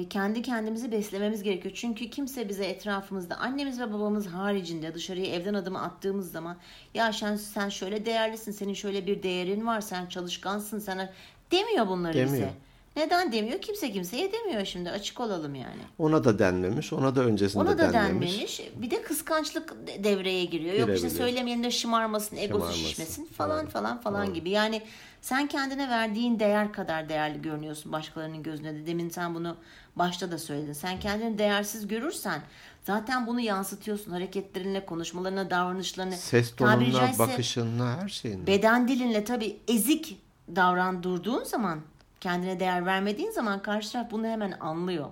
[0.10, 1.76] kendi kendimizi beslememiz gerekiyor.
[1.76, 6.58] Çünkü kimse bize etrafımızda annemiz ve babamız haricinde dışarıya evden adımı attığımız zaman
[6.94, 11.14] ya sen, sen şöyle değerlisin, senin şöyle bir değerin var, sen çalışkansın, sana
[11.52, 12.34] demiyor bunları demiyor.
[12.34, 12.69] bize.
[13.00, 13.62] Neden demiyor?
[13.62, 15.82] Kimse kimseye demiyor şimdi açık olalım yani.
[15.98, 18.32] Ona da denmemiş, ona da öncesinde ona da denmemiş.
[18.32, 18.62] denmemiş.
[18.76, 20.76] Bir de kıskançlık devreye giriyor.
[20.76, 22.84] Yok işte söylemeyen de şımarmasın, egosu şımarmasın.
[22.84, 23.72] şişmesin falan evet.
[23.72, 24.36] falan falan evet.
[24.36, 24.50] gibi.
[24.50, 24.82] Yani
[25.22, 28.88] sen kendine verdiğin değer kadar değerli görünüyorsun başkalarının gözünde de.
[28.88, 29.58] Demin sen bunu
[29.96, 30.74] başta da söyledin.
[30.74, 32.42] Sen kendini değersiz görürsen
[32.84, 36.16] zaten bunu yansıtıyorsun hareketlerinle, konuşmalarına, davranışlarına.
[36.16, 38.48] Ses tonunla, bakışınla, her şeyinle.
[38.48, 40.22] Beden dilinle tabii ezik
[40.56, 41.80] davrandurduğun zaman,
[42.22, 45.10] kendine değer vermediğin zaman karşı taraf bunu hemen anlıyor.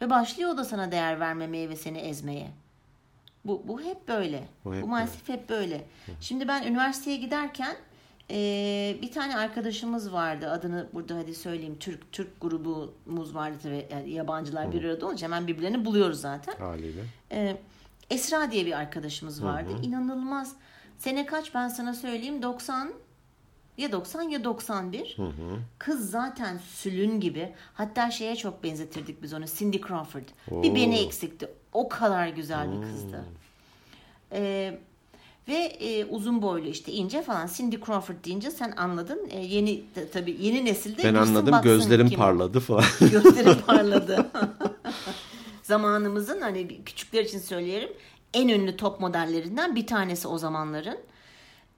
[0.00, 2.50] Ve başlıyor da sana değer vermemeye ve seni ezmeye.
[3.44, 4.44] Bu, bu hep böyle.
[4.64, 5.40] Bu, hep bu maalesef böyle.
[5.40, 5.84] hep böyle.
[6.20, 7.76] Şimdi ben üniversiteye giderken
[8.30, 10.50] ee, bir tane arkadaşımız vardı.
[10.50, 11.76] Adını burada hadi söyleyeyim.
[11.80, 13.86] Türk Türk grubumuz vardı tabii.
[13.90, 14.72] Yani yabancılar Hı.
[14.72, 16.54] bir arada olunca hemen birbirlerini buluyoruz zaten.
[16.58, 17.00] Haliyle.
[17.32, 17.56] Ee,
[18.10, 19.70] Esra diye bir arkadaşımız vardı.
[19.70, 19.82] Hı hı.
[19.82, 20.56] İnanılmaz.
[20.98, 22.42] Sene kaç ben sana söyleyeyim.
[22.42, 22.92] 90
[23.76, 25.14] ya 90 ya 91.
[25.16, 25.32] Hı hı.
[25.78, 27.52] Kız zaten sülün gibi.
[27.74, 29.44] Hatta şeye çok benzetirdik biz onu.
[29.46, 30.28] Cindy Crawford.
[30.50, 30.62] Oo.
[30.62, 31.48] Bir beni eksikti.
[31.72, 33.24] O kadar güzel bir kızdı.
[34.32, 34.78] Ee,
[35.48, 39.28] ve e, uzun boylu işte ince falan Cindy Crawford deyince sen anladın.
[39.30, 42.84] E, yeni tabii yeni nesilde Ben anladım gözlerim kim parladı falan.
[43.00, 44.26] gözlerim parladı.
[45.62, 47.90] Zamanımızın hani küçükler için söyleyelim
[48.34, 50.98] en ünlü top modellerinden bir tanesi o zamanların.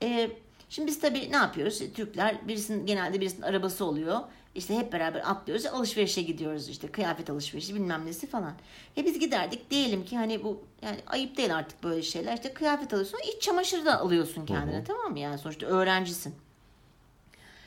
[0.02, 0.30] E,
[0.70, 1.82] şimdi biz tabii ne yapıyoruz?
[1.94, 4.20] Türkler birisinin genelde birisinin arabası oluyor.
[4.54, 5.66] İşte hep beraber atlıyoruz.
[5.66, 6.88] Alışverişe gidiyoruz işte.
[6.88, 8.52] Kıyafet alışverişi bilmem nesi falan.
[8.96, 9.70] Ve biz giderdik.
[9.70, 12.34] Diyelim ki hani bu yani ayıp değil artık böyle şeyler.
[12.34, 13.18] İşte kıyafet alıyorsun.
[13.36, 14.76] iç çamaşırı da alıyorsun kendine.
[14.76, 14.84] Hı-hı.
[14.84, 15.18] Tamam mı?
[15.18, 16.34] Yani sonuçta öğrencisin.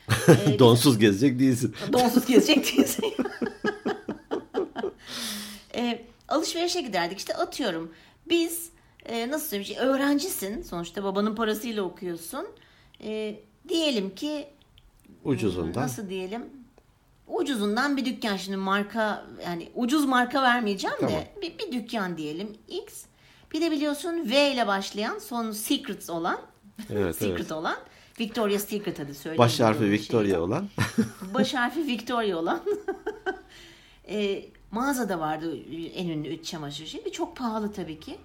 [0.28, 1.74] ee, Donsuz gezecek değilsin.
[1.92, 3.14] Donsuz gezecek değilsin.
[5.74, 7.18] ee, alışverişe giderdik.
[7.18, 7.92] İşte atıyorum.
[8.28, 8.70] Biz
[9.06, 9.82] e, nasıl söyleyeyim?
[9.82, 10.62] Öğrencisin.
[10.62, 12.46] Sonuçta babanın parasıyla okuyorsun.
[13.02, 14.48] E, diyelim ki
[15.24, 15.82] ucuzundan.
[15.82, 16.58] Nasıl diyelim?
[17.28, 21.14] ucuzundan bir dükkan şimdi marka yani ucuz marka vermeyeceğim tamam.
[21.14, 23.04] de bir, bir dükkan diyelim X.
[23.52, 26.40] Bir de biliyorsun V ile başlayan son Secrets olan
[26.90, 27.52] evet, Secret evet.
[27.52, 27.76] olan
[28.20, 29.38] Victoria's Secret adı söyleyeyim.
[29.38, 30.40] Baş harfi Victoria şeyden.
[30.40, 30.68] olan.
[31.34, 32.60] Baş harfi Victoria olan.
[34.08, 35.58] e, mağazada vardı
[35.94, 37.04] en ünlü üç çamaşır şeyi.
[37.04, 38.18] Bir çok pahalı tabii ki.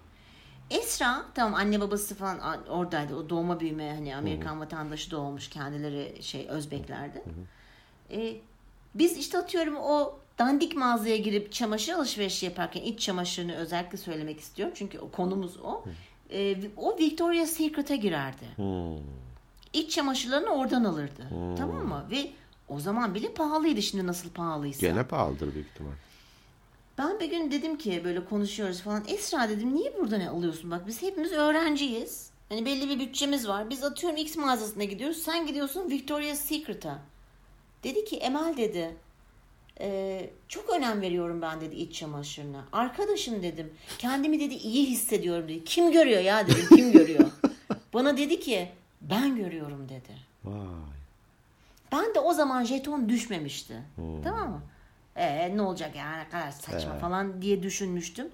[0.73, 3.15] Esra tamam anne babası falan oradaydı.
[3.15, 4.59] O doğma büyüme hani Amerikan Hı-hı.
[4.59, 7.17] vatandaşı da olmuş kendileri şey Özbeklerdi.
[7.17, 8.19] Hı-hı.
[8.19, 8.35] E,
[8.95, 14.73] biz işte atıyorum o dandik mağazaya girip çamaşır alışverişi yaparken iç çamaşırını özellikle söylemek istiyorum.
[14.77, 15.83] Çünkü o konumuz o.
[16.31, 18.45] E, o Victoria's Secret'a girerdi.
[18.55, 18.97] Hmm.
[19.73, 21.29] İç çamaşırlarını oradan alırdı.
[21.29, 21.55] Hmm.
[21.55, 22.05] Tamam mı?
[22.11, 22.31] Ve
[22.67, 24.87] o zaman bile pahalıydı şimdi nasıl pahalıysa.
[24.87, 25.91] Gene pahalıdır büyük ihtimal.
[26.97, 29.03] Ben bir gün dedim ki böyle konuşuyoruz falan.
[29.07, 30.71] Esra dedim niye burada ne alıyorsun?
[30.71, 32.29] Bak biz hepimiz öğrenciyiz.
[32.49, 33.69] Hani belli bir bütçemiz var.
[33.69, 35.17] Biz atıyorum X mağazasına gidiyoruz.
[35.17, 36.99] Sen gidiyorsun Victoria's Secret'a.
[37.83, 38.95] Dedi ki Emel dedi
[39.79, 42.65] e, çok önem veriyorum ben dedi iç çamaşırına.
[42.71, 45.63] Arkadaşım dedim kendimi dedi iyi hissediyorum dedi.
[45.63, 47.31] Kim görüyor ya dedim kim görüyor.
[47.93, 48.69] Bana dedi ki
[49.01, 50.17] ben görüyorum dedi.
[50.43, 50.67] Vay.
[51.91, 53.81] Ben de o zaman jeton düşmemişti.
[54.23, 54.61] Tamam mı?
[55.15, 58.27] Ee, ne olacak yani ne kadar saçma falan diye düşünmüştüm.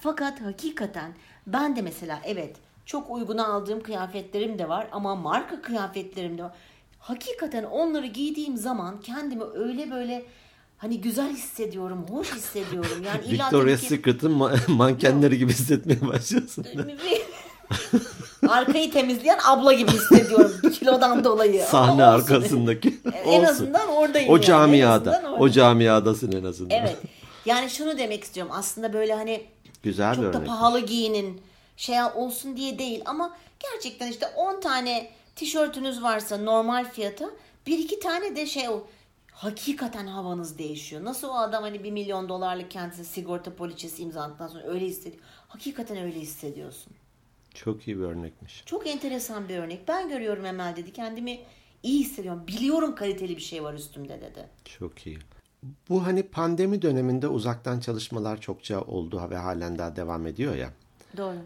[0.00, 1.12] Fakat hakikaten
[1.46, 6.52] ben de mesela evet çok uyguna aldığım kıyafetlerim de var ama marka kıyafetlerim de var.
[6.98, 10.24] Hakikaten onları giydiğim zaman kendimi öyle böyle
[10.78, 13.02] hani güzel hissediyorum, hoş hissediyorum.
[13.06, 16.66] Yani Victoria's ki- Secret'ın ma- mankenleri gibi hissetmeye başlıyorsun.
[18.48, 21.62] Arkayı temizleyen abla gibi hissediyorum kilodan dolayı.
[21.62, 22.34] Sahne Ama olsun.
[22.34, 22.98] arkasındaki.
[23.24, 23.44] En Olsun.
[23.44, 24.28] azından oradayım.
[24.30, 24.44] O yani.
[24.44, 25.12] Camiada.
[25.12, 25.52] azından O orada.
[25.52, 26.76] camiadasın en azından.
[26.76, 26.96] Evet.
[27.44, 28.52] Yani şunu demek istiyorum.
[28.56, 29.42] Aslında böyle hani
[29.82, 30.48] Güzel bir çok da örnek.
[30.48, 31.40] pahalı giyinin
[31.76, 37.24] şey olsun diye değil ama gerçekten işte 10 tane tişörtünüz varsa normal fiyata
[37.66, 38.86] bir iki tane de şey o
[39.32, 41.04] hakikaten havanız değişiyor.
[41.04, 45.22] Nasıl o adam hani bir milyon dolarlık kendisi sigorta poliçesi imzaladıktan sonra öyle hissediyor.
[45.48, 46.92] Hakikaten öyle hissediyorsun.
[47.54, 48.62] Çok iyi bir örnekmiş.
[48.66, 49.88] Çok enteresan bir örnek.
[49.88, 50.92] Ben görüyorum Emel dedi.
[50.92, 51.40] Kendimi
[51.82, 52.42] iyi hissediyorum.
[52.46, 54.48] Biliyorum kaliteli bir şey var üstümde dedi.
[54.64, 55.18] Çok iyi.
[55.88, 60.70] Bu hani pandemi döneminde uzaktan çalışmalar çokça oldu ve halen daha devam ediyor ya.
[61.16, 61.36] Doğru.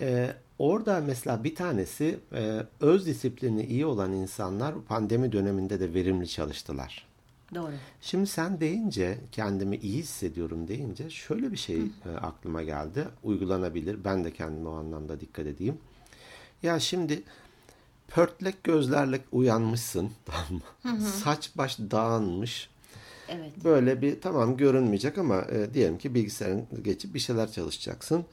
[0.00, 6.28] Ee, orada mesela bir tanesi e, öz disiplini iyi olan insanlar pandemi döneminde de verimli
[6.28, 7.11] çalıştılar.
[7.54, 7.72] Doğru.
[8.00, 13.08] Şimdi sen deyince kendimi iyi hissediyorum deyince şöyle bir şey e, aklıma geldi.
[13.22, 14.04] Uygulanabilir.
[14.04, 15.78] Ben de kendime o anlamda dikkat edeyim.
[16.62, 17.22] Ya şimdi
[18.08, 20.10] pörtlek gözlerle uyanmışsın.
[20.82, 21.06] Tamam mı?
[21.06, 22.70] Saç baş dağınmış.
[23.28, 23.64] Evet.
[23.64, 28.24] Böyle bir tamam görünmeyecek ama e, diyelim ki bilgisayarın geçip bir şeyler çalışacaksın.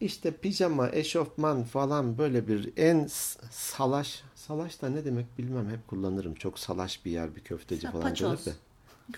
[0.00, 3.06] İşte pijama, eşofman falan böyle bir en
[3.50, 6.34] salaş, salaş da ne demek bilmem hep kullanırım.
[6.34, 8.46] Çok salaş bir yer bir köfteci Ha, falan paçoz.
[8.46, 8.58] denir de.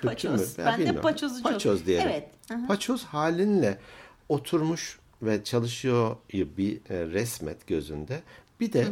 [0.02, 0.58] Paçoz.
[0.58, 0.64] mü?
[0.66, 2.08] Ben de paçozu çok- Paçoz diyelim.
[2.08, 2.28] Evet.
[2.54, 2.66] Aha.
[2.66, 3.78] Paçoz halinle
[4.28, 8.22] oturmuş ve çalışıyor bir e, resmet gözünde.
[8.60, 8.86] Bir de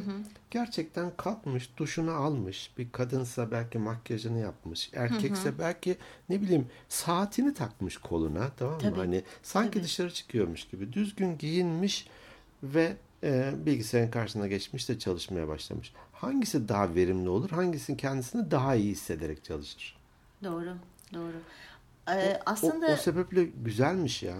[0.50, 2.70] gerçekten kalkmış, duşunu almış.
[2.78, 4.90] Bir kadınsa belki makyajını yapmış.
[4.94, 5.96] Erkekse belki
[6.28, 8.80] ne bileyim saatini takmış koluna tamam mı?
[8.80, 8.96] Tabii.
[8.96, 9.84] Hani sanki Tabii.
[9.84, 12.08] dışarı çıkıyormuş gibi düzgün giyinmiş
[12.62, 15.92] ve e, bilgisayarın karşısına geçmiş de çalışmaya başlamış.
[16.12, 17.50] Hangisi daha verimli olur?
[17.50, 19.96] Hangisinin kendisini daha iyi hissederek çalışır?
[20.44, 20.74] Doğru.
[21.14, 21.32] Doğru.
[22.08, 24.36] Ee, O- aslında o, sebeple güzelmiş ya.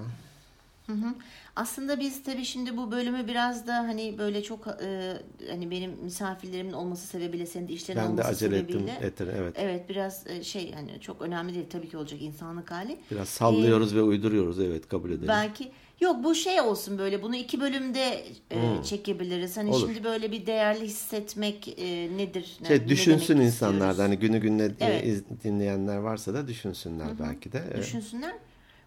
[1.56, 5.12] Aslında biz tabii şimdi bu bölümü biraz da hani böyle çok e,
[5.50, 8.80] hani benim misafirlerimin olması sebebiyle senin de işlerin Ben de olması acele ettim.
[8.80, 9.54] sebebiyle Eter, evet.
[9.58, 12.98] evet biraz e, şey hani çok önemli değil tabii ki olacak insanlık hali.
[13.10, 14.60] Biraz sallıyoruz ve uyduruyoruz.
[14.60, 15.28] Evet kabul edelim.
[15.28, 19.56] Belki yok bu şey olsun böyle bunu iki bölümde e, çekebiliriz.
[19.56, 19.86] Hani Olur.
[19.86, 22.56] şimdi böyle bir değerli hissetmek e, nedir?
[22.60, 25.24] Ne- şey ne düşünsün demek insanlar da hani günü gününe Evet.
[25.44, 27.62] dinleyenler varsa da düşünsünler belki de.
[27.74, 28.32] E, düşünsünler.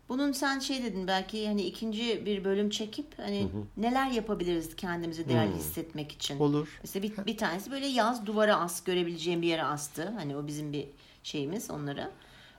[0.10, 5.56] Bunun sen şey dedin belki hani ikinci bir bölüm çekip hani neler yapabiliriz kendimizi değerli
[5.56, 6.40] hissetmek için.
[6.40, 6.80] Olur.
[6.84, 10.10] Mesela bir, bir tanesi böyle yaz duvara as görebileceğim bir yere astı.
[10.10, 10.88] Hani o bizim bir
[11.24, 12.12] şeyimiz onlara.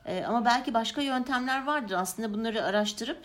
[0.07, 1.95] Ee, ama belki başka yöntemler vardır.
[1.95, 3.19] Aslında bunları araştırıp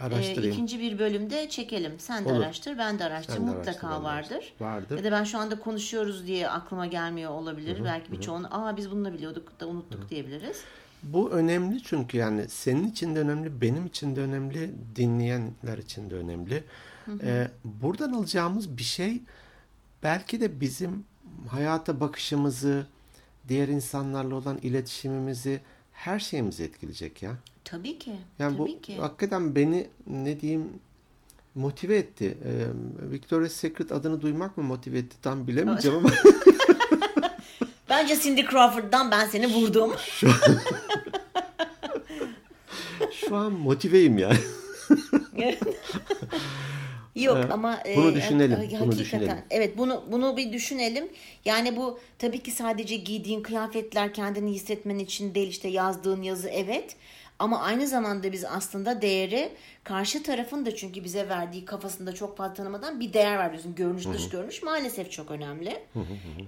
[0.00, 1.92] e, ikinci bir bölümde çekelim.
[1.98, 2.44] Sen de Olur.
[2.44, 3.34] araştır, ben de araştır.
[3.34, 4.52] Sen de Mutlaka araştır, vardır.
[4.60, 4.98] Vardır.
[4.98, 7.84] Ya da ben şu anda konuşuyoruz diye aklıma gelmiyor olabilir.
[7.84, 10.64] belki birçoğunu aa biz bunu da biliyorduk da unuttuk diyebiliriz.
[11.04, 16.14] Bu önemli çünkü yani senin için de önemli, benim için de önemli, dinleyenler için de
[16.14, 16.64] önemli.
[17.22, 19.22] Ee, buradan alacağımız bir şey
[20.02, 21.04] belki de bizim
[21.48, 22.86] hayata bakışımızı,
[23.48, 25.60] diğer insanlarla olan iletişimimizi,
[25.92, 27.36] her şeyimizi etkileyecek ya.
[27.64, 28.16] Tabii ki.
[28.38, 28.96] Yani tabii bu ki.
[28.96, 30.68] hakikaten beni ne diyeyim
[31.54, 32.38] motive etti.
[32.44, 32.66] Ee,
[33.10, 36.10] Victoria's Secret adını duymak mı motive etti tam bilemeyeceğim ama
[37.88, 39.92] Bence Cindy Crawford'dan ben seni vurdum.
[43.12, 44.36] şu an motiveyim yani.
[47.14, 47.50] Yok Evet.
[47.52, 48.98] ama e, Bunu düşünelim, ha- bunu hakikaten.
[48.98, 49.36] düşünelim.
[49.50, 51.08] Evet bunu bunu bir düşünelim.
[51.44, 56.96] Yani bu tabii ki sadece giydiğin kıyafetler kendini hissetmen için değil işte yazdığın yazı evet.
[57.38, 59.48] Ama aynı zamanda biz aslında değeri
[59.84, 63.74] karşı tarafın da çünkü bize verdiği kafasında çok fazla tanımadan bir değer veriyorsun.
[63.74, 65.82] Görünüş dış görünüş maalesef çok önemli.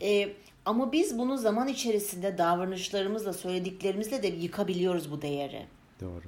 [0.02, 0.28] E,
[0.66, 5.66] ama biz bunu zaman içerisinde davranışlarımızla söylediklerimizle de yıkabiliyoruz bu değeri.
[6.00, 6.22] Doğru.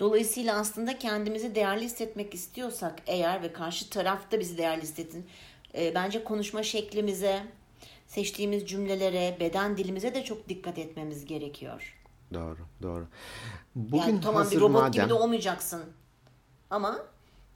[0.00, 5.26] Dolayısıyla aslında kendimizi değerli hissetmek istiyorsak eğer ve karşı taraf da bizi değerli hissetsin.
[5.74, 7.42] e, bence konuşma şeklimize,
[8.06, 11.94] seçtiğimiz cümlelere, beden dilimize de çok dikkat etmemiz gerekiyor.
[12.34, 13.06] Doğru, doğru.
[13.74, 15.84] Bugün yani tamam hazır bir robot madem, gibi de olmayacaksın.
[16.70, 16.98] Ama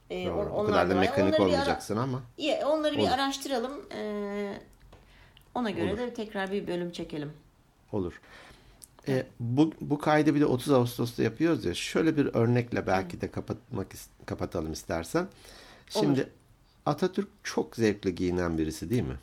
[0.09, 3.09] e, Doğru, o kadar da mekanik bir ara- olmayacaksın ama İyi, onları bir Olur.
[3.11, 3.81] araştıralım.
[3.95, 4.53] E,
[5.55, 7.31] ona göre de tekrar bir bölüm çekelim.
[7.91, 8.21] olur.
[9.07, 11.73] E, bu, bu kaydı bir de 30 Ağustos'ta yapıyoruz ya.
[11.73, 13.87] Şöyle bir örnekle belki de kapatmak
[14.25, 15.27] kapatalım istersen.
[15.89, 16.29] Şimdi
[16.85, 19.17] Atatürk çok zevkli giyinen birisi değil mi?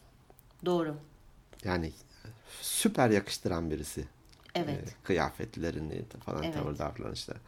[0.64, 0.94] Doğru.
[1.64, 1.92] Yani
[2.60, 4.04] süper yakıştıran birisi.
[4.54, 4.88] Evet.
[4.88, 6.54] E, kıyafetlerini falan Evet.
[6.54, 7.38] tavır davranışları.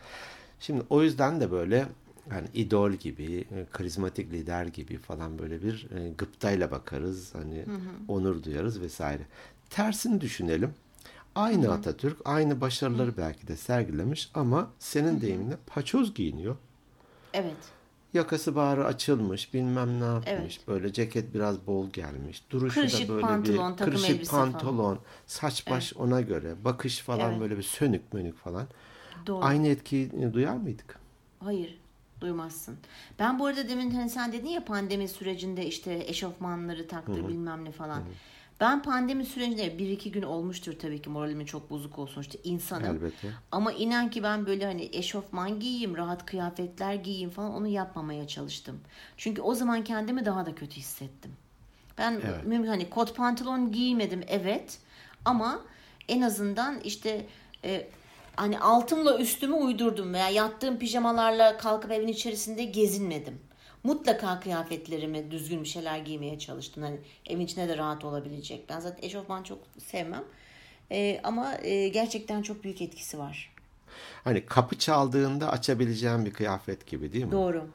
[0.61, 1.87] Şimdi o yüzden de böyle
[2.31, 7.35] yani idol gibi, karizmatik lider gibi falan böyle bir e, gıptayla bakarız.
[7.35, 7.65] Hani
[8.09, 9.23] onur duyarız vesaire.
[9.71, 10.75] Tersini düşünelim.
[11.35, 16.57] Aynı Atatürk, aynı başarıları belki de sergilemiş ama senin deyiminle paçoz giyiniyor.
[17.35, 17.57] Evet.
[18.15, 20.29] Yakası bağrı açılmış, bilmem ne yapmış.
[20.29, 20.69] Evet.
[20.69, 22.43] Böyle ceket biraz bol gelmiş.
[22.51, 24.53] Duruşu Kırışık da böyle pantolon, bir kırışık elbise falan.
[24.53, 27.41] pantolon, saç baş ona göre, bakış falan Evet.
[27.41, 28.67] böyle bir sönük mönük falan.
[29.27, 29.45] Doğru.
[29.45, 30.99] Aynı etkiyi duyar mıydık?
[31.41, 31.82] Hayır
[32.23, 32.79] duymazsın.
[33.19, 37.73] Ben bu arada demin hani sen dedin ya pandemi sürecinde işte eşofmanları taktı bilmem ne
[37.73, 38.03] falan.
[38.61, 42.97] Ben pandemi sürecinde bir iki gün olmuştur tabii ki moralimin çok bozuk olsun işte insanım.
[42.97, 43.29] Elbette.
[43.53, 48.81] Ama inan ki ben böyle hani eşofman giyeyim, rahat kıyafetler giyeyim falan onu yapmamaya çalıştım.
[49.17, 51.33] Çünkü o zaman kendimi daha da kötü hissettim.
[51.99, 52.47] Ben Evet.
[52.47, 54.79] mümkün hani kot pantolon giymedim evet
[55.25, 55.61] ama
[56.09, 57.27] en azından işte
[57.65, 57.89] e,
[58.37, 63.39] hani altımla üstümü uydurdum veya yattığım pijamalarla kalkıp evin içerisinde gezinmedim.
[63.85, 66.83] Mutlaka kıyafetlerimi düzgün bir şeyler giymeye çalıştım.
[66.83, 68.69] Hani evin içinde de rahat olabilecek.
[68.69, 70.25] Ben zaten eşofman çok sevmem.
[70.91, 73.53] E, ama e, gerçekten çok büyük etkisi var.
[74.25, 77.33] Hani kapı çaldığında açabileceğin bir kıyafet gibi değil mi?
[77.33, 77.67] Doğru.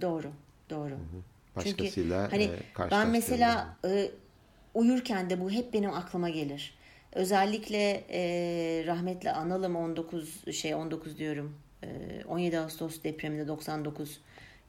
[0.00, 0.30] Doğru.
[0.70, 0.98] Doğru.
[1.56, 2.44] Başkasıyla Çünkü hani
[2.86, 4.10] e, ben mesela e,
[4.74, 6.77] uyurken de bu hep benim aklıma gelir.
[7.12, 8.20] Özellikle e,
[8.86, 11.56] rahmetli analım 19 şey 19 diyorum.
[11.82, 11.88] E,
[12.28, 14.20] 17 Ağustos depreminde 99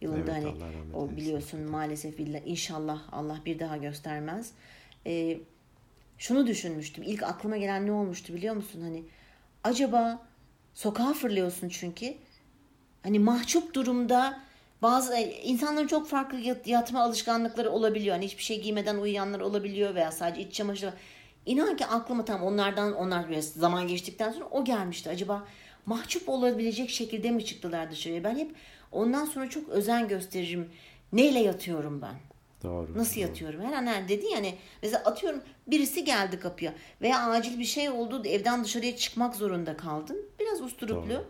[0.02, 0.48] yılında Evet, hani
[0.94, 1.18] o eylesin.
[1.18, 4.52] biliyorsun maalesef billah inşallah Allah bir daha göstermez.
[5.06, 5.38] E,
[6.18, 7.04] şunu düşünmüştüm.
[7.08, 8.82] İlk aklıma gelen ne olmuştu biliyor musun?
[8.82, 9.04] Hani
[9.64, 10.20] acaba
[10.74, 12.14] sokağa fırlıyorsun çünkü
[13.04, 14.40] hani mahcup durumda
[14.82, 18.16] bazı insanların çok farklı yat- yatma alışkanlıkları olabiliyor.
[18.16, 20.94] Hani hiçbir şey giymeden uyuyanlar olabiliyor veya sadece iç çamaşırı.
[21.50, 25.10] İnan ki aklıma tam onlardan onlar biraz zaman geçtikten sonra o gelmişti.
[25.10, 25.48] Acaba
[25.86, 28.24] mahcup olabilecek şekilde mi çıktılar dışarıya?
[28.24, 28.56] Ben hep
[28.92, 30.70] ondan sonra çok özen gösteririm.
[31.14, 32.16] Neyle yatıyorum ben?
[32.64, 32.98] Doğru.
[32.98, 33.62] Nasıl yatıyorum?
[33.62, 38.26] Her an her dedin yani mesela atıyorum birisi geldi kapıya veya acil bir şey oldu
[38.26, 40.26] evden dışarıya çıkmak zorunda kaldın.
[40.40, 41.10] Biraz usturuplu.
[41.10, 41.26] Doğru.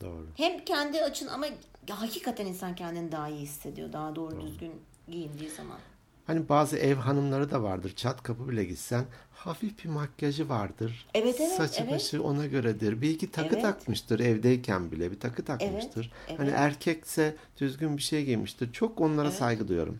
[0.00, 0.26] Doğru.
[0.36, 1.46] Hem kendi açın ama
[1.90, 3.92] hakikaten insan kendini daha iyi hissediyor.
[3.92, 4.72] Daha doğru düzgün
[5.08, 5.78] giyindiği zaman.
[6.26, 7.92] Hani bazı ev hanımları da vardır.
[7.96, 11.06] Çat kapı bile gitsen hafif bir makyajı vardır.
[11.14, 11.92] Evet, evet, Saçı evet.
[11.92, 13.00] başı ona göredir.
[13.02, 13.62] Bir iki takı Evet.
[13.62, 15.10] takmıştır evdeyken bile.
[15.12, 16.12] Bir takı takmıştır.
[16.28, 16.38] evet.
[16.38, 18.72] Hani erkekse düzgün bir şey giymiştir.
[18.72, 19.98] Çok onlara saygı duyuyorum.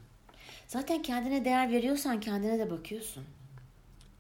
[0.69, 3.25] Zaten kendine değer veriyorsan kendine de bakıyorsun.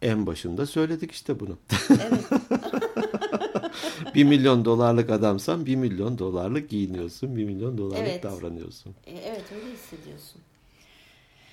[0.02, 1.58] En başında söyledik işte bunu.
[1.90, 2.24] Evet.
[4.14, 7.36] bir milyon dolarlık adamsan bir milyon dolarlık giyiniyorsun.
[7.36, 8.22] Bir milyon dolarlık Evet.
[8.22, 8.94] davranıyorsun.
[9.06, 10.40] E, evet öyle hissediyorsun.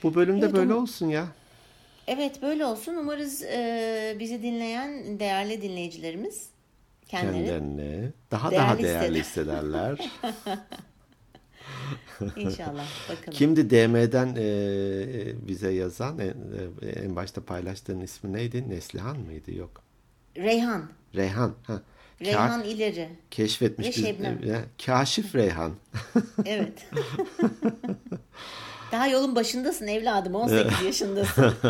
[0.04, 1.28] Bu bölümde Evet, böyle ama- olsun ya.
[2.08, 2.96] Evet böyle olsun.
[2.96, 6.48] Umarız e, bizi dinleyen değerli dinleyicilerimiz
[7.08, 10.12] kendileri Kendilerine daha Değerli daha değerli hissederler.
[12.36, 13.32] inşallah bakalım.
[13.34, 16.20] Kimdi DM'den e, bize yazan?
[16.20, 18.70] En, e, en başta paylaştığın ismi neydi?
[18.70, 19.56] Neslihan mıydı?
[19.56, 19.82] Yok.
[20.38, 20.90] Reyhan.
[21.16, 21.54] Reyhan.
[21.64, 21.82] Ha.
[22.22, 23.10] Reyhan ileri.
[23.32, 24.34] keşfetmiş Ve biz- Şebnem.
[24.44, 25.72] e, Kaşif Reyhan.
[26.46, 26.86] Evet.
[28.92, 31.54] Daha yolun başındasın evladım 18 yaşındasın.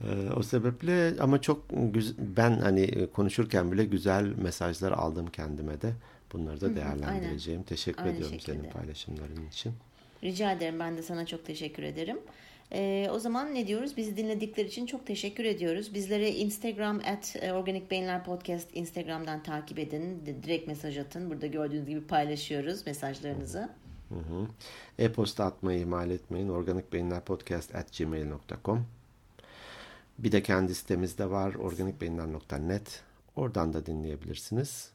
[0.00, 5.92] E, o sebeple ama çok güz- ben hani konuşurken bile güzel mesajlar aldım kendime de.
[6.32, 7.62] Bunları da değerlendireceğim.
[7.62, 8.56] Teşekkür Aynı ediyorum şekilde.
[8.58, 9.72] senin paylaşımların için.
[10.24, 12.18] Rica ederim ben de sana çok teşekkür ederim.
[12.72, 13.96] Ee, o zaman ne diyoruz?
[13.96, 15.94] Bizi dinledikleri için çok teşekkür ediyoruz.
[15.94, 20.22] Bizlere Instagram at e, Organik Beyinler Podcast Instagram'dan takip edin.
[20.42, 21.30] Direkt mesaj atın.
[21.30, 23.58] Burada gördüğünüz gibi paylaşıyoruz mesajlarınızı.
[23.62, 23.68] Hı.
[24.98, 26.48] E-posta atmayı ihmal etmeyin.
[26.48, 28.86] organikbeyinlerpodcast.gmail.com
[30.18, 31.54] Bir de kendi sitemiz de var.
[31.54, 33.02] organikbeyinler.net
[33.36, 34.90] Oradan da dinleyebilirsiniz.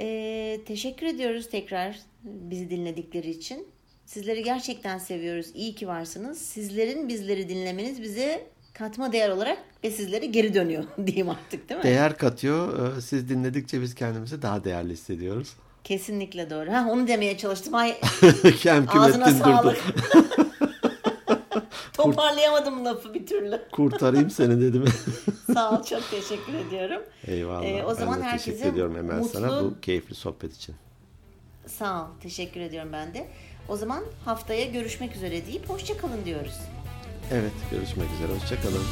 [0.00, 3.66] Ee, teşekkür ediyoruz tekrar bizi dinledikleri için.
[4.06, 5.46] Sizleri gerçekten seviyoruz.
[5.54, 6.38] İyi ki varsınız.
[6.38, 11.84] Sizlerin bizleri dinlemeniz bize katma değer olarak ve sizlere geri dönüyor diyeyim artık değil mi?
[11.84, 12.96] Değer katıyor.
[12.96, 15.56] Ee, Siz dinledikçe biz kendimizi daha değerli hissediyoruz.
[15.88, 16.72] Kesinlikle doğru.
[16.72, 17.74] Ha, onu demeye çalıştım.
[17.74, 18.00] Ay
[18.60, 19.78] Kem ağzına sağlık.
[21.92, 23.62] Toparlayamadım lafı bir türlü.
[23.72, 24.84] Kurtarayım seni dedim.
[25.54, 27.02] Sağ ol çok teşekkür ediyorum.
[27.26, 27.64] Eyvallah.
[27.64, 30.74] Ee, o zaman ben de herkese ediyorum Emel mutlu- sana bu keyifli sohbet için.
[31.66, 33.28] Sağ ol teşekkür ediyorum ben de.
[33.68, 36.54] O zaman haftaya görüşmek üzere deyip hoşça kalın diyoruz.
[37.32, 38.38] Evet görüşmek üzere.
[38.40, 38.82] Hoşçakalın.